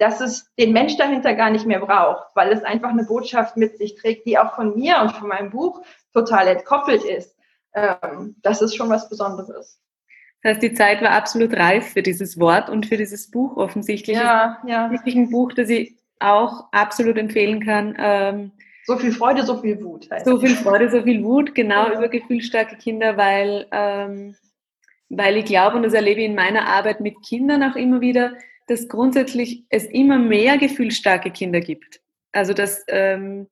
[0.00, 3.76] dass es den Mensch dahinter gar nicht mehr braucht, weil es einfach eine Botschaft mit
[3.76, 5.82] sich trägt, die auch von mir und von meinem Buch
[6.14, 7.36] total entkoppelt ist.
[7.74, 9.78] Ähm, das ist schon was Besonderes.
[10.42, 14.16] Das heißt, die Zeit war absolut reif für dieses Wort und für dieses Buch offensichtlich.
[14.16, 14.90] Ja, ja.
[14.90, 17.94] Wirklich ein Buch, das ich auch absolut empfehlen kann.
[17.98, 18.52] Ähm,
[18.86, 20.08] so viel Freude, so viel Wut.
[20.24, 21.98] So viel Freude, so viel Wut, genau ja.
[21.98, 24.34] über gefühlsstarke Kinder, weil, ähm,
[25.10, 28.32] weil ich glaube, und das erlebe ich in meiner Arbeit mit Kindern auch immer wieder,
[28.70, 32.00] dass grundsätzlich es immer mehr gefühlsstarke Kinder gibt.
[32.30, 33.48] Also dass, ähm,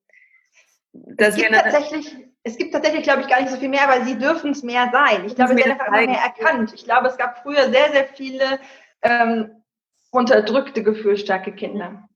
[0.93, 4.05] dass es gibt tatsächlich, es gibt tatsächlich, glaube ich, gar nicht so viel mehr, aber
[4.05, 5.25] sie dürfen es mehr sein.
[5.25, 6.71] Ich glaube, es wird einfach immer mehr erkannt.
[6.73, 8.61] Ich glaube, es gab früher sehr, sehr viele
[9.01, 9.51] ähm,
[10.11, 12.07] unterdrückte, gefühlsstarke Kinder.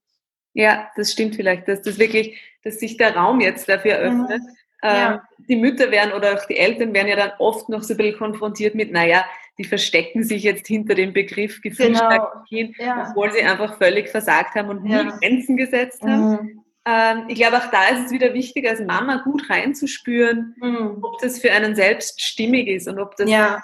[0.54, 4.22] Ja, das stimmt vielleicht, dass das wirklich, dass sich der Raum jetzt dafür mhm.
[4.22, 4.42] öffnet.
[4.42, 4.56] Mhm.
[4.82, 5.14] Ja.
[5.16, 7.98] Ähm, die Mütter werden oder auch die Eltern werden ja dann oft noch so ein
[7.98, 9.26] bisschen konfrontiert mit, naja,
[9.58, 12.74] die verstecken sich jetzt hinter dem Begriff gefühlsstarkes genau.
[12.80, 13.08] Ja.
[13.10, 15.04] obwohl sie einfach völlig versagt haben und nie ja.
[15.04, 16.32] Grenzen gesetzt haben.
[16.32, 16.64] Mhm.
[16.86, 20.98] Ähm, ich glaube, auch da ist es wieder wichtig, als Mama gut reinzuspüren, mhm.
[21.02, 23.64] ob das für einen selbst stimmig ist und ob das ja.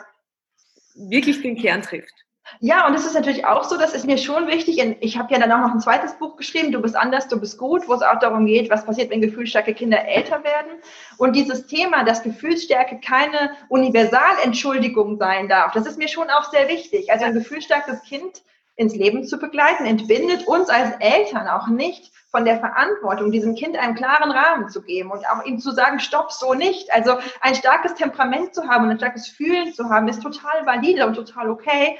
[0.95, 2.13] wirklich den Kern trifft.
[2.59, 4.79] Ja, und es ist natürlich auch so, das ist mir schon wichtig.
[5.01, 7.57] Ich habe ja dann auch noch ein zweites Buch geschrieben, Du bist anders, du bist
[7.57, 10.71] gut, wo es auch darum geht, was passiert, wenn gefühlsstarke Kinder älter werden.
[11.17, 16.67] Und dieses Thema, dass Gefühlsstärke keine Universalentschuldigung sein darf, das ist mir schon auch sehr
[16.67, 17.11] wichtig.
[17.11, 18.41] Also ein gefühlsstarkes Kind
[18.75, 23.75] ins Leben zu begleiten, entbindet uns als Eltern auch nicht von der Verantwortung, diesem Kind
[23.75, 26.93] einen klaren Rahmen zu geben und auch ihm zu sagen, stopp, so nicht.
[26.93, 31.07] Also ein starkes Temperament zu haben und ein starkes Fühlen zu haben, ist total valide
[31.07, 31.97] und total okay.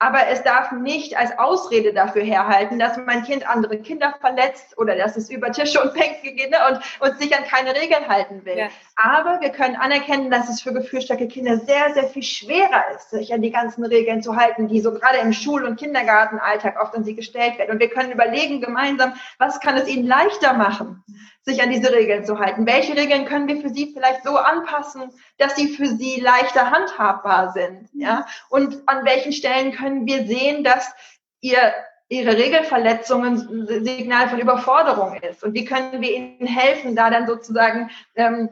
[0.00, 4.94] Aber es darf nicht als Ausrede dafür herhalten, dass mein Kind andere Kinder verletzt oder
[4.94, 8.44] dass es über Tische und Bänke geht ne, und, und sich an keine Regeln halten
[8.44, 8.58] will.
[8.58, 8.68] Ja.
[8.94, 13.34] Aber wir können anerkennen, dass es für gefühlsstarke Kinder sehr, sehr viel schwerer ist, sich
[13.34, 17.02] an die ganzen Regeln zu halten, die so gerade im Schul- und Kindergartenalltag oft an
[17.02, 17.72] sie gestellt werden.
[17.72, 21.02] Und wir können überlegen gemeinsam, was kann es ihnen leichter machen,
[21.48, 22.66] sich an diese Regeln zu halten?
[22.66, 27.52] Welche Regeln können wir für sie vielleicht so anpassen, dass sie für sie leichter handhabbar
[27.52, 27.88] sind?
[27.94, 28.26] Ja?
[28.48, 30.92] Und an welchen Stellen können wir sehen, dass
[31.40, 31.72] ihr
[32.10, 35.44] ihre Regelverletzungen ein Signal von Überforderung ist?
[35.44, 38.50] Und wie können wir ihnen helfen, da dann sozusagen ähm,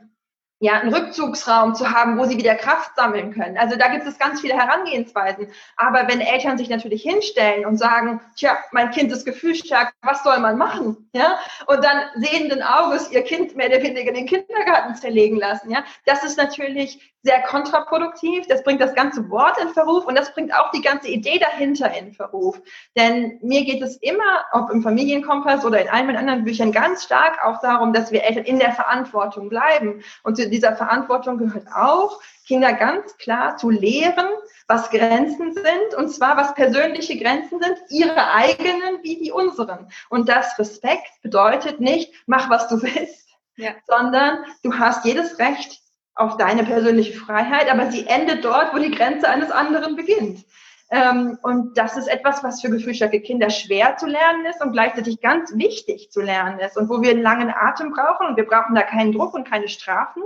[0.59, 3.59] ja, einen Rückzugsraum zu haben, wo sie wieder Kraft sammeln können.
[3.59, 5.48] Also da gibt es ganz viele Herangehensweisen.
[5.76, 10.38] Aber wenn Eltern sich natürlich hinstellen und sagen, tja, mein Kind ist gefühlsstark, was soll
[10.38, 11.11] man machen?
[11.12, 15.70] Ja, und dann sehenden Auges ihr Kind mehr oder weniger in den Kindergarten zerlegen lassen.
[15.70, 18.47] Ja, das ist natürlich sehr kontraproduktiv.
[18.47, 21.93] Das bringt das ganze Wort in Verruf und das bringt auch die ganze Idee dahinter
[21.93, 22.61] in Verruf.
[22.97, 27.05] Denn mir geht es immer, ob im Familienkompass oder in allen meinen anderen Büchern, ganz
[27.05, 30.03] stark auch darum, dass wir Eltern in der Verantwortung bleiben.
[30.22, 34.29] Und zu dieser Verantwortung gehört auch, Kinder ganz klar zu lehren,
[34.68, 39.91] was Grenzen sind, und zwar was persönliche Grenzen sind, ihre eigenen wie die unseren.
[40.11, 43.72] Und das Respekt bedeutet nicht, mach was du willst, ja.
[43.89, 45.81] sondern du hast jedes Recht,
[46.17, 50.45] auf deine persönliche Freiheit, aber sie endet dort, wo die Grenze eines anderen beginnt.
[50.91, 55.21] Ähm, und das ist etwas, was für gefühlsstarke Kinder schwer zu lernen ist und gleichzeitig
[55.21, 58.75] ganz wichtig zu lernen ist und wo wir einen langen Atem brauchen und wir brauchen
[58.75, 60.23] da keinen Druck und keine Strafen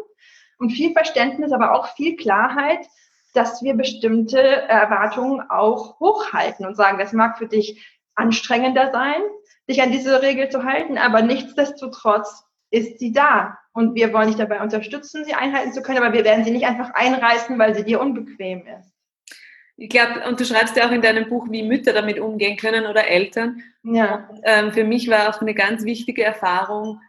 [0.58, 2.86] und viel Verständnis, aber auch viel Klarheit,
[3.32, 9.22] dass wir bestimmte Erwartungen auch hochhalten und sagen, das mag für dich anstrengender sein,
[9.68, 13.58] dich an diese Regel zu halten, aber nichtsdestotrotz ist sie da.
[13.72, 16.66] Und wir wollen dich dabei unterstützen, sie einhalten zu können, aber wir werden sie nicht
[16.66, 18.92] einfach einreißen, weil sie dir unbequem ist.
[19.76, 22.86] Ich glaube, und du schreibst ja auch in deinem Buch, wie Mütter damit umgehen können
[22.86, 23.62] oder Eltern.
[23.82, 24.28] Ja.
[24.28, 27.00] Und, ähm, für mich war auch eine ganz wichtige Erfahrung,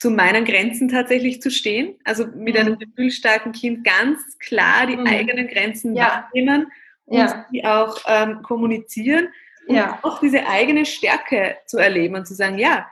[0.00, 1.94] zu meinen Grenzen tatsächlich zu stehen.
[2.04, 2.60] Also mit mhm.
[2.60, 5.06] einem gefühlsstarken Kind ganz klar die mhm.
[5.06, 6.24] eigenen Grenzen ja.
[6.32, 6.72] wahrnehmen
[7.04, 7.46] und ja.
[7.50, 9.28] sie auch ähm, kommunizieren
[9.68, 9.98] und ja.
[10.02, 12.88] auch diese eigene Stärke zu erleben und zu sagen, ja,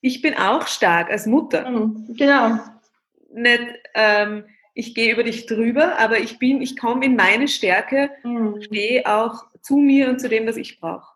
[0.00, 1.68] ich bin auch stark als Mutter.
[1.68, 2.58] Mhm, genau.
[3.32, 3.62] Nicht,
[3.94, 4.44] ähm,
[4.74, 8.62] ich gehe über dich drüber, aber ich bin, ich komme in meine Stärke, mhm.
[8.62, 11.06] stehe auch zu mir und zu dem, was ich brauche.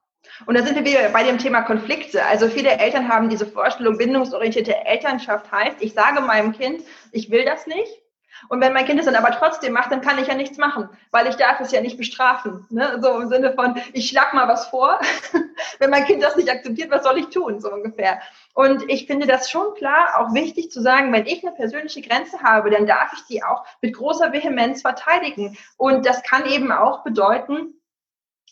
[0.47, 2.25] Und da sind wir wieder bei dem Thema Konflikte.
[2.25, 6.83] Also viele Eltern haben diese Vorstellung, bindungsorientierte Elternschaft heißt, ich sage meinem Kind,
[7.13, 8.04] ich will das nicht.
[8.49, 10.89] Und wenn mein Kind es dann aber trotzdem macht, dann kann ich ja nichts machen,
[11.11, 12.67] weil ich darf es ja nicht bestrafen.
[12.71, 12.99] Ne?
[13.03, 15.01] So im Sinne von, ich schlag mal was vor.
[15.79, 17.61] wenn mein Kind das nicht akzeptiert, was soll ich tun?
[17.61, 18.21] So ungefähr.
[18.55, 22.43] Und ich finde das schon klar, auch wichtig zu sagen, wenn ich eine persönliche Grenze
[22.43, 25.57] habe, dann darf ich die auch mit großer Vehemenz verteidigen.
[25.77, 27.75] Und das kann eben auch bedeuten,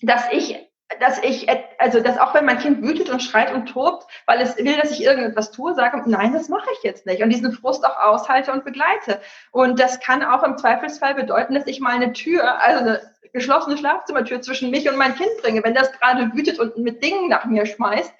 [0.00, 0.56] dass ich
[1.00, 1.46] dass ich,
[1.78, 4.90] also dass auch wenn mein Kind wütet und schreit und tobt, weil es will, dass
[4.90, 7.22] ich irgendetwas tue, sage, nein, das mache ich jetzt nicht.
[7.22, 9.20] Und diesen Frust auch aushalte und begleite.
[9.50, 13.00] Und das kann auch im Zweifelsfall bedeuten, dass ich mal eine Tür, also eine
[13.32, 17.28] geschlossene Schlafzimmertür zwischen mich und mein Kind bringe, wenn das gerade wütet und mit Dingen
[17.28, 18.12] nach mir schmeißt,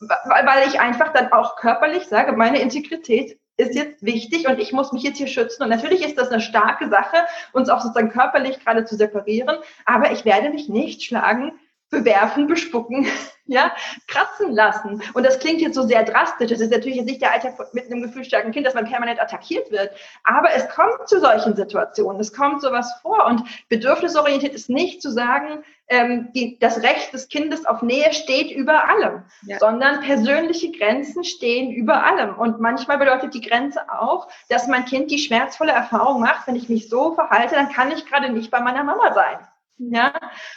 [0.00, 4.92] weil ich einfach dann auch körperlich sage, meine Integrität ist jetzt wichtig und ich muss
[4.92, 5.64] mich jetzt hier schützen.
[5.64, 10.12] Und natürlich ist das eine starke Sache, uns auch sozusagen körperlich gerade zu separieren, aber
[10.12, 11.52] ich werde mich nicht schlagen,
[11.90, 13.06] bewerfen, bespucken,
[13.46, 13.72] ja,
[14.06, 15.02] kratzen lassen.
[15.14, 16.50] Und das klingt jetzt so sehr drastisch.
[16.50, 19.70] Das ist natürlich jetzt nicht der Alltag mit einem gefühlsstarken Kind, dass man permanent attackiert
[19.70, 19.90] wird.
[20.24, 22.20] Aber es kommt zu solchen Situationen.
[22.20, 23.26] Es kommt sowas vor.
[23.26, 28.50] Und bedürfnisorientiert ist nicht zu sagen, ähm, die, das Recht des Kindes auf Nähe steht
[28.50, 29.58] über allem, ja.
[29.58, 32.36] sondern persönliche Grenzen stehen über allem.
[32.36, 36.68] Und manchmal bedeutet die Grenze auch, dass mein Kind die schmerzvolle Erfahrung macht, wenn ich
[36.68, 39.38] mich so verhalte, dann kann ich gerade nicht bei meiner Mama sein.
[39.78, 40.12] Ja,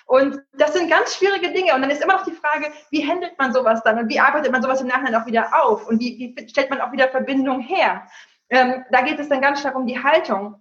[0.07, 1.75] und das sind ganz schwierige Dinge.
[1.75, 4.51] Und dann ist immer noch die Frage, wie handelt man sowas dann und wie arbeitet
[4.51, 7.61] man sowas im Nachhinein auch wieder auf und wie, wie stellt man auch wieder Verbindung
[7.61, 8.07] her?
[8.49, 10.55] Ähm, da geht es dann ganz stark um die Haltung,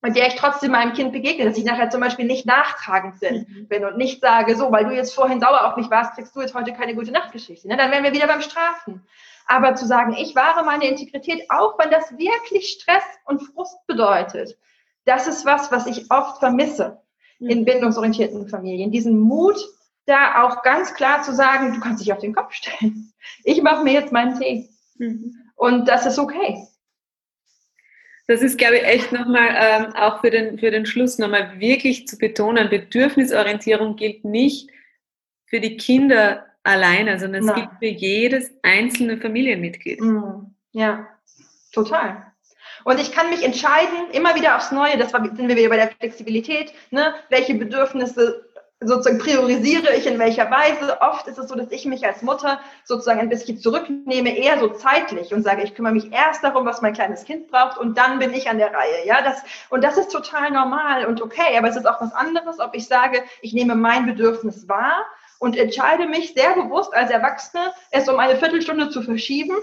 [0.00, 3.68] mit der ich trotzdem meinem Kind begegne, dass ich nachher zum Beispiel nicht nachtragend mhm.
[3.68, 6.40] bin und nicht sage, so, weil du jetzt vorhin sauer auf mich warst, kriegst du
[6.40, 7.66] jetzt heute keine gute Nachtgeschichte.
[7.66, 7.76] Ne?
[7.76, 9.06] Dann wären wir wieder beim Strafen.
[9.46, 14.56] Aber zu sagen, ich wahre meine Integrität, auch wenn das wirklich Stress und Frust bedeutet,
[15.04, 17.03] das ist was, was ich oft vermisse mhm.
[17.48, 18.90] In bindungsorientierten Familien.
[18.90, 19.56] Diesen Mut,
[20.06, 23.12] da auch ganz klar zu sagen, du kannst dich auf den Kopf stellen.
[23.42, 24.68] Ich mache mir jetzt meinen Tee.
[24.98, 25.34] Mhm.
[25.56, 26.66] Und das ist okay.
[28.26, 32.08] Das ist, glaube ich, echt nochmal ähm, auch für den, für den Schluss nochmal wirklich
[32.08, 34.70] zu betonen, Bedürfnisorientierung gilt nicht
[35.46, 40.00] für die Kinder alleine, sondern es gilt für jedes einzelne Familienmitglied.
[40.00, 40.54] Mhm.
[40.72, 41.06] Ja,
[41.72, 42.33] total.
[42.84, 45.88] Und ich kann mich entscheiden, immer wieder aufs Neue, das sind wir wieder bei der
[45.88, 48.44] Flexibilität, ne, welche Bedürfnisse
[48.80, 51.00] sozusagen priorisiere ich in welcher Weise.
[51.00, 54.68] Oft ist es so, dass ich mich als Mutter sozusagen ein bisschen zurücknehme, eher so
[54.68, 58.18] zeitlich und sage, ich kümmere mich erst darum, was mein kleines Kind braucht und dann
[58.18, 59.06] bin ich an der Reihe.
[59.06, 62.60] Ja, das, und das ist total normal und okay, aber es ist auch was anderes,
[62.60, 65.04] ob ich sage, ich nehme mein Bedürfnis wahr
[65.38, 69.56] und entscheide mich sehr bewusst als Erwachsene, es um eine Viertelstunde zu verschieben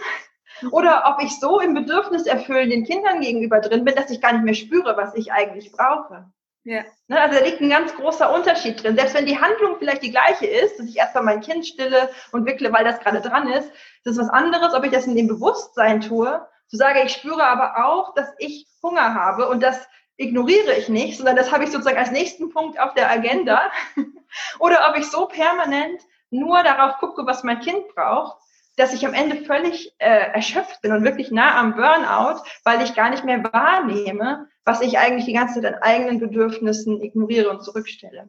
[0.70, 4.34] oder ob ich so im Bedürfnis erfüllen den Kindern gegenüber drin bin, dass ich gar
[4.34, 6.32] nicht mehr spüre, was ich eigentlich brauche.
[6.64, 6.84] Ja.
[7.08, 8.96] Ne, also da liegt ein ganz großer Unterschied drin.
[8.96, 12.46] Selbst wenn die Handlung vielleicht die gleiche ist, dass ich erstmal mein Kind stille und
[12.46, 13.72] wickle, weil das gerade dran ist,
[14.04, 17.44] das ist was anderes, ob ich das in dem Bewusstsein tue, zu sagen, ich spüre
[17.44, 19.88] aber auch, dass ich Hunger habe und das
[20.18, 23.72] ignoriere ich nicht, sondern das habe ich sozusagen als nächsten Punkt auf der Agenda.
[24.60, 28.38] Oder ob ich so permanent nur darauf gucke, was mein Kind braucht,
[28.78, 32.96] dass ich am Ende völlig äh, erschöpft bin und wirklich nah am Burnout, weil ich
[32.96, 37.64] gar nicht mehr wahrnehme, was ich eigentlich die ganze Zeit an eigenen Bedürfnissen ignoriere und
[37.64, 38.28] zurückstelle.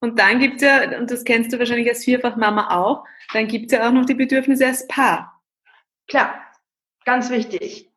[0.00, 3.70] Und dann gibt es ja, und das kennst du wahrscheinlich als Vierfachmama auch, dann gibt
[3.70, 5.40] es ja auch noch die Bedürfnisse als Paar.
[6.08, 6.34] Klar,
[7.04, 7.90] ganz wichtig.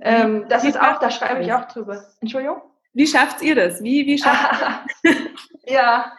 [0.00, 2.04] Ähm, das ist auch, da schreibe ich auch drüber.
[2.20, 2.62] Entschuldigung?
[2.92, 3.82] Wie schafft ihr das?
[3.82, 4.60] Wie, wie schafft
[5.02, 5.22] ihr das?
[5.66, 6.16] ja,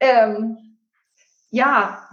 [0.00, 0.78] ähm,
[1.50, 2.08] ja,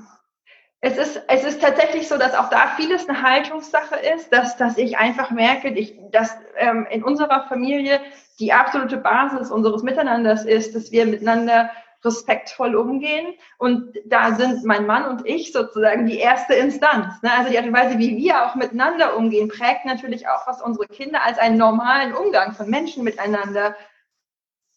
[0.81, 4.77] es ist, es ist tatsächlich so, dass auch da vieles eine Haltungssache ist, dass, dass
[4.77, 7.99] ich einfach merke, ich, dass ähm, in unserer Familie
[8.39, 11.69] die absolute Basis unseres Miteinanders ist, dass wir miteinander
[12.03, 13.35] respektvoll umgehen.
[13.59, 17.21] Und da sind mein Mann und ich sozusagen die erste Instanz.
[17.21, 17.31] Ne?
[17.31, 20.87] Also die Art und Weise, wie wir auch miteinander umgehen, prägt natürlich auch, was unsere
[20.87, 23.75] Kinder als einen normalen Umgang von Menschen miteinander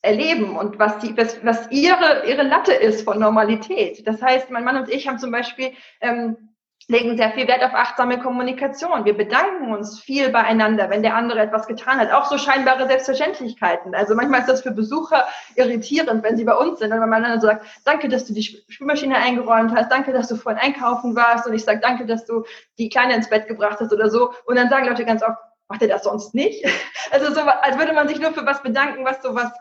[0.05, 4.07] erleben und was, die, was, was ihre, ihre Latte ist von Normalität.
[4.07, 6.55] Das heißt, mein Mann und ich haben zum Beispiel ähm,
[6.89, 9.07] legen sehr viel Wert auf achtsame Kommunikation.
[9.07, 12.13] Wir bedanken uns viel beieinander, wenn der andere etwas getan hat.
[12.13, 13.95] Auch so scheinbare Selbstverständlichkeiten.
[13.95, 15.25] Also manchmal ist das für Besucher
[15.57, 19.17] irritierend, wenn sie bei uns sind wenn man dann sagt, danke, dass du die Spülmaschine
[19.17, 22.45] eingeräumt hast, danke, dass du vorhin einkaufen warst und ich sage, danke, dass du
[22.79, 24.33] die Kleine ins Bett gebracht hast oder so.
[24.45, 25.39] Und dann sagen Leute ganz oft,
[25.69, 26.65] macht er das sonst nicht?
[27.11, 29.53] Also so, als würde man sich nur für was bedanken, was so was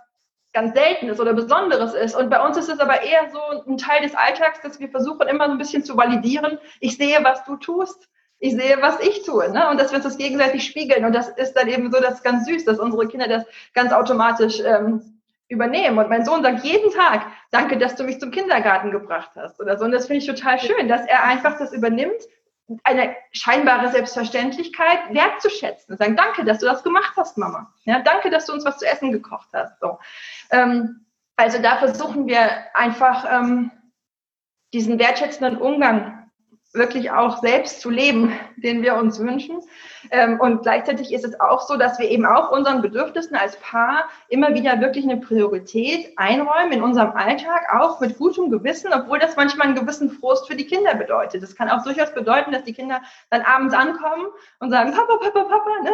[0.53, 2.15] ganz Seltenes oder Besonderes ist.
[2.15, 5.27] Und bei uns ist es aber eher so ein Teil des Alltags, dass wir versuchen
[5.27, 6.59] immer so ein bisschen zu validieren.
[6.79, 8.07] Ich sehe, was du tust.
[8.39, 9.49] Ich sehe, was ich tue.
[9.51, 9.69] Ne?
[9.69, 11.05] Und dass wir uns das gegenseitig spiegeln.
[11.05, 14.59] Und das ist dann eben so, das ganz süß, dass unsere Kinder das ganz automatisch
[14.59, 15.97] ähm, übernehmen.
[15.97, 19.77] Und mein Sohn sagt jeden Tag, danke, dass du mich zum Kindergarten gebracht hast oder
[19.77, 19.85] so.
[19.85, 22.21] Und das finde ich total schön, dass er einfach das übernimmt,
[22.83, 25.97] eine scheinbare Selbstverständlichkeit wertzuschätzen.
[25.97, 27.73] Sagen, danke, dass du das gemacht hast, Mama.
[27.83, 29.79] Ja, danke, dass du uns was zu essen gekocht hast.
[29.79, 29.99] So.
[30.51, 31.05] Ähm,
[31.35, 33.71] also da versuchen wir einfach ähm,
[34.73, 36.22] diesen wertschätzenden Umgang
[36.73, 39.61] wirklich auch selbst zu leben, den wir uns wünschen.
[40.09, 44.09] Ähm, und gleichzeitig ist es auch so, dass wir eben auch unseren Bedürfnissen als Paar
[44.27, 49.35] immer wieder wirklich eine Priorität einräumen in unserem Alltag, auch mit gutem Gewissen, obwohl das
[49.35, 51.43] manchmal einen gewissen Frust für die Kinder bedeutet.
[51.43, 54.25] Das kann auch durchaus bedeuten, dass die Kinder dann abends ankommen
[54.59, 55.91] und sagen, Papa, Papa, Papa, ne?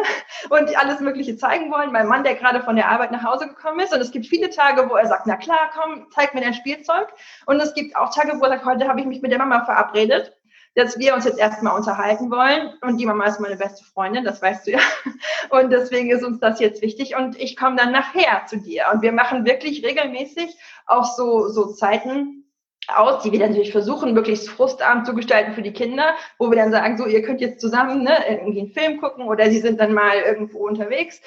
[0.48, 1.92] und alles Mögliche zeigen wollen.
[1.92, 3.92] Mein Mann, der gerade von der Arbeit nach Hause gekommen ist.
[3.92, 7.08] Und es gibt viele Tage, wo er sagt, na klar, komm, zeig mir dein Spielzeug.
[7.44, 9.66] Und es gibt auch Tage, wo er sagt, heute habe ich mich mit der Mama
[9.66, 10.39] verabredet
[10.80, 12.72] dass wir uns jetzt erstmal unterhalten wollen.
[12.80, 14.78] Und die Mama ist meine beste Freundin, das weißt du ja.
[15.50, 17.16] Und deswegen ist uns das jetzt wichtig.
[17.16, 18.86] Und ich komme dann nachher zu dir.
[18.92, 20.56] Und wir machen wirklich regelmäßig
[20.86, 22.40] auch so, so Zeiten,
[22.88, 26.56] aus, die wir dann natürlich versuchen, möglichst frustarm zu gestalten für die Kinder, wo wir
[26.56, 29.78] dann sagen, so, ihr könnt jetzt zusammen ne, irgendwie einen Film gucken oder sie sind
[29.78, 31.20] dann mal irgendwo unterwegs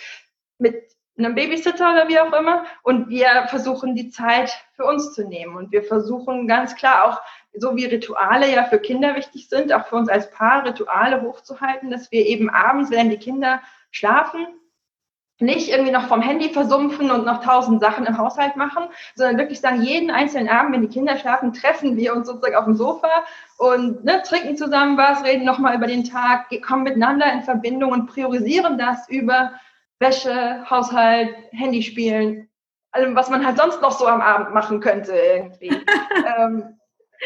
[0.58, 0.76] mit
[1.18, 2.66] einem Babysitter oder wie auch immer.
[2.82, 5.56] Und wir versuchen die Zeit für uns zu nehmen.
[5.56, 7.22] Und wir versuchen ganz klar auch
[7.56, 11.92] so wie Rituale ja für Kinder wichtig sind, auch für uns als Paar Rituale hochzuhalten,
[11.92, 14.48] dass wir eben abends, wenn die Kinder schlafen,
[15.40, 18.84] nicht irgendwie noch vom Handy versumpfen und noch tausend Sachen im Haushalt machen,
[19.16, 22.66] sondern wirklich sagen, jeden einzelnen Abend, wenn die Kinder schlafen, treffen wir uns sozusagen auf
[22.66, 23.10] dem Sofa
[23.58, 28.08] und ne, trinken zusammen was, reden nochmal über den Tag, kommen miteinander in Verbindung und
[28.08, 29.54] priorisieren das über
[30.00, 32.50] Wäsche, Haushalt, Handyspielen,
[32.92, 35.70] allem, was man halt sonst noch so am Abend machen könnte irgendwie.
[36.38, 36.78] ähm,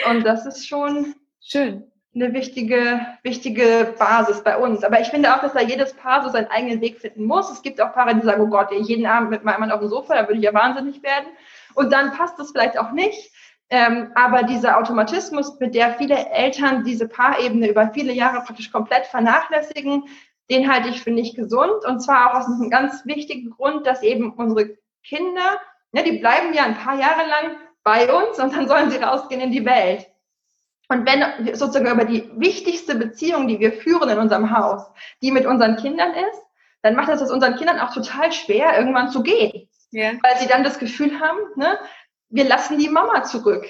[0.10, 1.92] und das ist schon schön.
[2.16, 4.84] Eine wichtige, wichtige Basis bei uns.
[4.84, 7.52] Aber ich finde auch, dass da jedes Paar so seinen eigenen Weg finden muss.
[7.52, 9.90] Es gibt auch Paare, die sagen, oh Gott, jeden Abend mit meinem Mann auf dem
[9.90, 11.28] Sofa, da würde ich ja wahnsinnig werden.
[11.76, 13.32] und dann passt es vielleicht auch nicht.
[13.70, 19.06] Ähm, aber dieser Automatismus, mit der viele Eltern diese Paarebene über viele Jahre praktisch komplett
[19.06, 20.06] vernachlässigen,
[20.50, 21.86] den halte ich für nicht gesund.
[21.86, 25.60] Und zwar auch aus einem ganz wichtigen Grund, dass eben unsere Kinder,
[25.92, 27.58] ja, die bleiben ja ein paar Jahre lang
[27.88, 30.08] bei uns und dann sollen sie rausgehen in die Welt.
[30.90, 34.82] Und wenn sozusagen über die wichtigste Beziehung, die wir führen in unserem Haus,
[35.22, 36.42] die mit unseren Kindern ist,
[36.82, 39.70] dann macht das es unseren Kindern auch total schwer, irgendwann zu gehen.
[39.92, 40.12] Ja.
[40.22, 41.80] Weil sie dann das Gefühl haben, ne,
[42.28, 43.66] wir lassen die Mama zurück.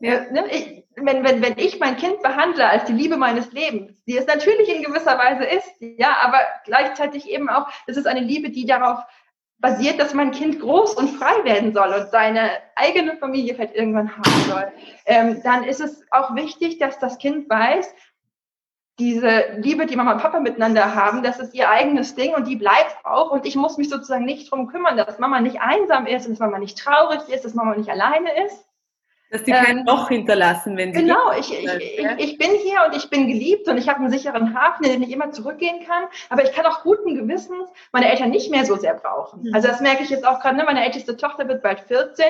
[0.00, 0.28] Ja.
[0.32, 4.16] Ne, ich, wenn, wenn, wenn ich mein Kind behandle als die Liebe meines Lebens, die
[4.16, 8.50] es natürlich in gewisser Weise ist, ja, aber gleichzeitig eben auch, es ist eine Liebe,
[8.50, 8.98] die darauf
[9.60, 14.16] basiert, dass mein Kind groß und frei werden soll und seine eigene Familie vielleicht irgendwann
[14.16, 14.72] haben soll,
[15.06, 17.94] ähm, dann ist es auch wichtig, dass das Kind weiß,
[18.98, 22.56] diese Liebe, die Mama und Papa miteinander haben, das ist ihr eigenes Ding und die
[22.56, 23.30] bleibt auch.
[23.30, 26.58] Und ich muss mich sozusagen nicht drum kümmern, dass Mama nicht einsam ist, dass Mama
[26.58, 28.66] nicht traurig ist, dass Mama nicht alleine ist.
[29.30, 31.02] Dass die kein ähm, Loch hinterlassen, wenn sie.
[31.02, 34.10] Genau, ich, ich, ich, ich, bin hier und ich bin geliebt und ich habe einen
[34.10, 36.04] sicheren Hafen, in den ich immer zurückgehen kann.
[36.30, 39.42] Aber ich kann auch guten Gewissens meine Eltern nicht mehr so sehr brauchen.
[39.42, 39.54] Mhm.
[39.54, 40.56] Also das merke ich jetzt auch gerade.
[40.56, 40.64] Ne?
[40.64, 42.26] Meine älteste Tochter wird bald 14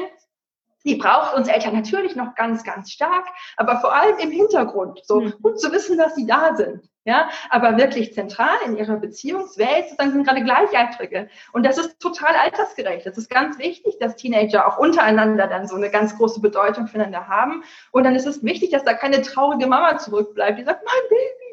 [0.85, 3.27] die braucht uns Eltern natürlich noch ganz, ganz stark,
[3.57, 5.01] aber vor allem im Hintergrund.
[5.05, 5.35] So mhm.
[5.43, 6.90] gut zu wissen, dass sie da sind.
[7.05, 11.31] Ja, aber wirklich zentral in ihrer Beziehungswelt sozusagen sind gerade Gleichaltrige.
[11.53, 13.07] Und das ist total altersgerecht.
[13.07, 17.27] Das ist ganz wichtig, dass Teenager auch untereinander dann so eine ganz große Bedeutung füreinander
[17.27, 17.65] haben.
[17.91, 21.51] Und dann ist es wichtig, dass da keine traurige Mama zurückbleibt, die sagt, mein Baby.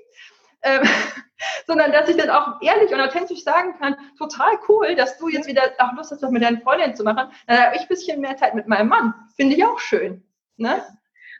[0.63, 0.89] Ähm,
[1.67, 5.47] sondern dass ich dann auch ehrlich und authentisch sagen kann, total cool, dass du jetzt
[5.47, 7.31] wieder auch Lust hast, das mit deinen Freundinnen zu machen.
[7.45, 9.13] Dann habe ich ein bisschen mehr Zeit mit meinem Mann.
[9.37, 10.23] Finde ich auch schön.
[10.57, 10.83] Ne?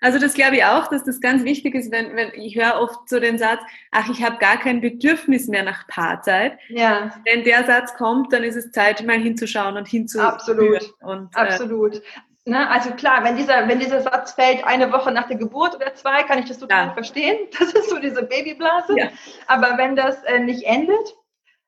[0.02, 3.10] Also das glaube ich auch, dass das ganz wichtig ist, wenn, wenn ich höre oft
[3.10, 6.58] so den Satz, ach, ich habe gar kein Bedürfnis mehr nach Paarzeit.
[6.70, 7.12] Ja.
[7.26, 10.34] Wenn der Satz kommt, dann ist es Zeit, mal hinzuschauen und hinzuhören.
[10.34, 10.94] Absolut.
[11.02, 12.02] Und, äh, Absolut.
[12.48, 15.94] Ne, also klar, wenn dieser, wenn dieser Satz fällt eine Woche nach der Geburt oder
[15.96, 16.94] zwei, kann ich das total ja.
[16.94, 17.38] verstehen.
[17.60, 18.98] Das ist so diese Babyblase.
[18.98, 19.10] Ja.
[19.48, 21.16] Aber wenn das äh, nicht endet,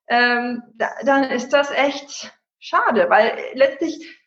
[0.08, 4.19] ähm, da, dann ist das echt schade, weil letztlich äh,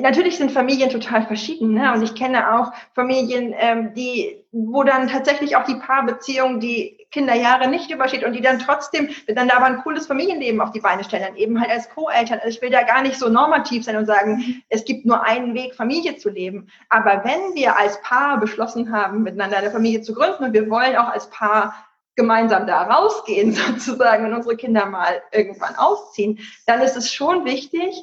[0.00, 1.74] natürlich sind Familien total verschieden.
[1.74, 1.92] Ne?
[1.92, 7.68] Und ich kenne auch Familien, ähm, die, wo dann tatsächlich auch die Paarbeziehung die Kinderjahre
[7.68, 11.24] nicht übersteht und die dann trotzdem dann aber ein cooles Familienleben auf die Beine stellen,
[11.26, 12.38] dann eben halt als Co-Eltern.
[12.38, 15.54] Also ich will da gar nicht so normativ sein und sagen, es gibt nur einen
[15.54, 16.68] Weg, Familie zu leben.
[16.88, 20.96] Aber wenn wir als Paar beschlossen haben, miteinander eine Familie zu gründen und wir wollen
[20.96, 21.74] auch als Paar
[22.16, 28.02] gemeinsam da rausgehen, sozusagen, wenn unsere Kinder mal irgendwann ausziehen, dann ist es schon wichtig,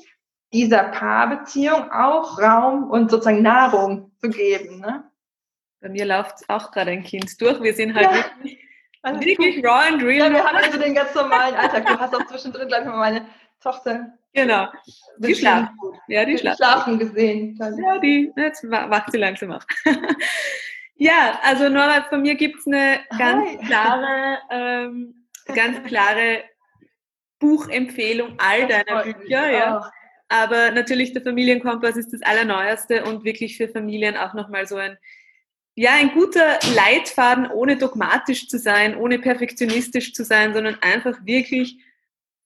[0.51, 4.79] dieser Paarbeziehung auch Raum und sozusagen Nahrung zu geben.
[4.79, 5.03] Ne?
[5.81, 7.61] Bei mir läuft auch gerade ein Kind durch.
[7.61, 8.25] Wir sind halt ja,
[9.13, 10.31] wirklich, wirklich raw and real.
[10.31, 11.85] Ja, wir haben also den ganz normalen Alltag.
[11.85, 13.25] Du hast auch zwischendrin gleich mal meine
[13.61, 14.13] Tochter.
[14.33, 14.67] Genau.
[15.17, 15.75] Die schlafen.
[16.07, 16.57] Ja, die schlafen.
[16.57, 17.57] schlafen gesehen.
[17.59, 19.65] Ja, die, jetzt wacht sie langsam auf.
[20.95, 23.57] ja, also Nora, von mir gibt es eine ganz Hi.
[23.65, 26.43] klare, ähm, ganz klare
[27.39, 29.51] Buchempfehlung all deiner Bücher.
[29.51, 29.91] Ja.
[30.29, 34.97] Aber natürlich der Familienkompass ist das Allerneueste und wirklich für Familien auch nochmal so ein,
[35.75, 41.79] ja, ein guter Leitfaden, ohne dogmatisch zu sein, ohne perfektionistisch zu sein, sondern einfach wirklich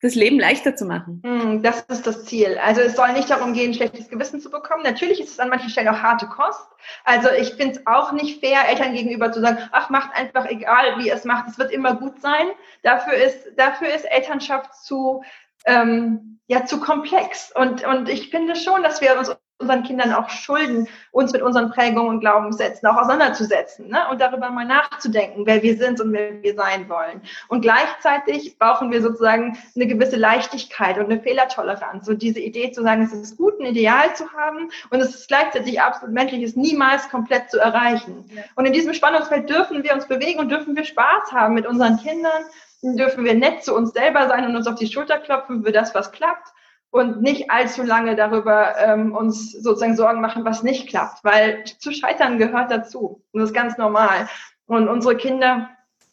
[0.04, 1.22] das Leben leichter zu machen.
[1.26, 2.58] Hm, das ist das Ziel.
[2.62, 4.84] Also es soll nicht darum gehen, schlechtes Gewissen zu bekommen.
[4.84, 6.68] Natürlich ist es an manchen Stellen auch harte Kost.
[7.06, 11.00] Also ich finde es auch nicht fair, Eltern gegenüber zu sagen, ach, macht einfach egal,
[11.00, 12.48] wie es macht, es wird immer gut sein.
[12.82, 15.24] Dafür ist, dafür ist Elternschaft zu,
[15.66, 17.51] ähm, ja zu komplex.
[17.55, 21.72] Und, und ich finde schon, dass wir uns unseren Kindern auch schulden, uns mit unseren
[21.72, 23.99] Prägungen und Glaubenssätzen auch auseinanderzusetzen ne?
[24.11, 27.22] und darüber mal nachzudenken, wer wir sind und wer wir sein wollen.
[27.47, 32.07] Und gleichzeitig brauchen wir sozusagen eine gewisse Leichtigkeit und eine Fehlertoleranz.
[32.07, 35.28] Und diese Idee zu sagen, es ist gut, ein Ideal zu haben und es ist
[35.28, 38.26] gleichzeitig absolut menschlich, es niemals komplett zu erreichen.
[38.55, 41.97] Und in diesem Spannungsfeld dürfen wir uns bewegen und dürfen wir Spaß haben mit unseren
[41.97, 42.43] Kindern
[42.84, 45.96] dürfen wir nett zu uns selber sein und uns auf die Schulter klopfen für das,
[45.96, 46.50] was klappt
[46.92, 51.92] und nicht allzu lange darüber ähm, uns sozusagen Sorgen machen, was nicht klappt, weil zu
[51.92, 54.30] scheitern gehört dazu und das ist ganz normal.
[54.66, 55.70] Und unsere Kinder,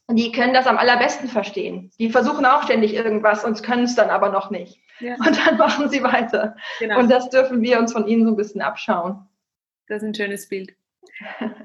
[0.08, 1.90] die können das am allerbesten verstehen.
[1.98, 4.80] Die versuchen auch ständig irgendwas und können es dann aber noch nicht.
[5.00, 5.14] Ja.
[5.14, 6.56] Und dann machen sie weiter.
[6.78, 6.98] Genau.
[6.98, 9.28] Und das dürfen wir uns von ihnen so ein bisschen abschauen.
[9.86, 10.74] Das ist ein schönes Bild.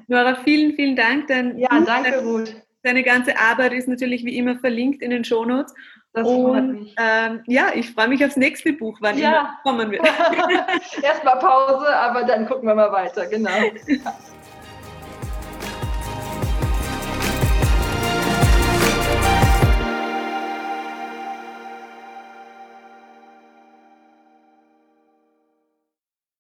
[0.08, 1.28] Nora, vielen, vielen Dank.
[1.28, 2.56] Dein ja, danke, Ruth.
[2.86, 5.74] Deine ganze Arbeit ist natürlich wie immer verlinkt in den Shownotes.
[6.14, 9.30] Das und ähm, ja, ich freue mich aufs nächste Buch, wann ja.
[9.30, 10.04] immer kommen wird.
[11.02, 13.50] Erstmal Pause, aber dann gucken wir mal weiter, genau.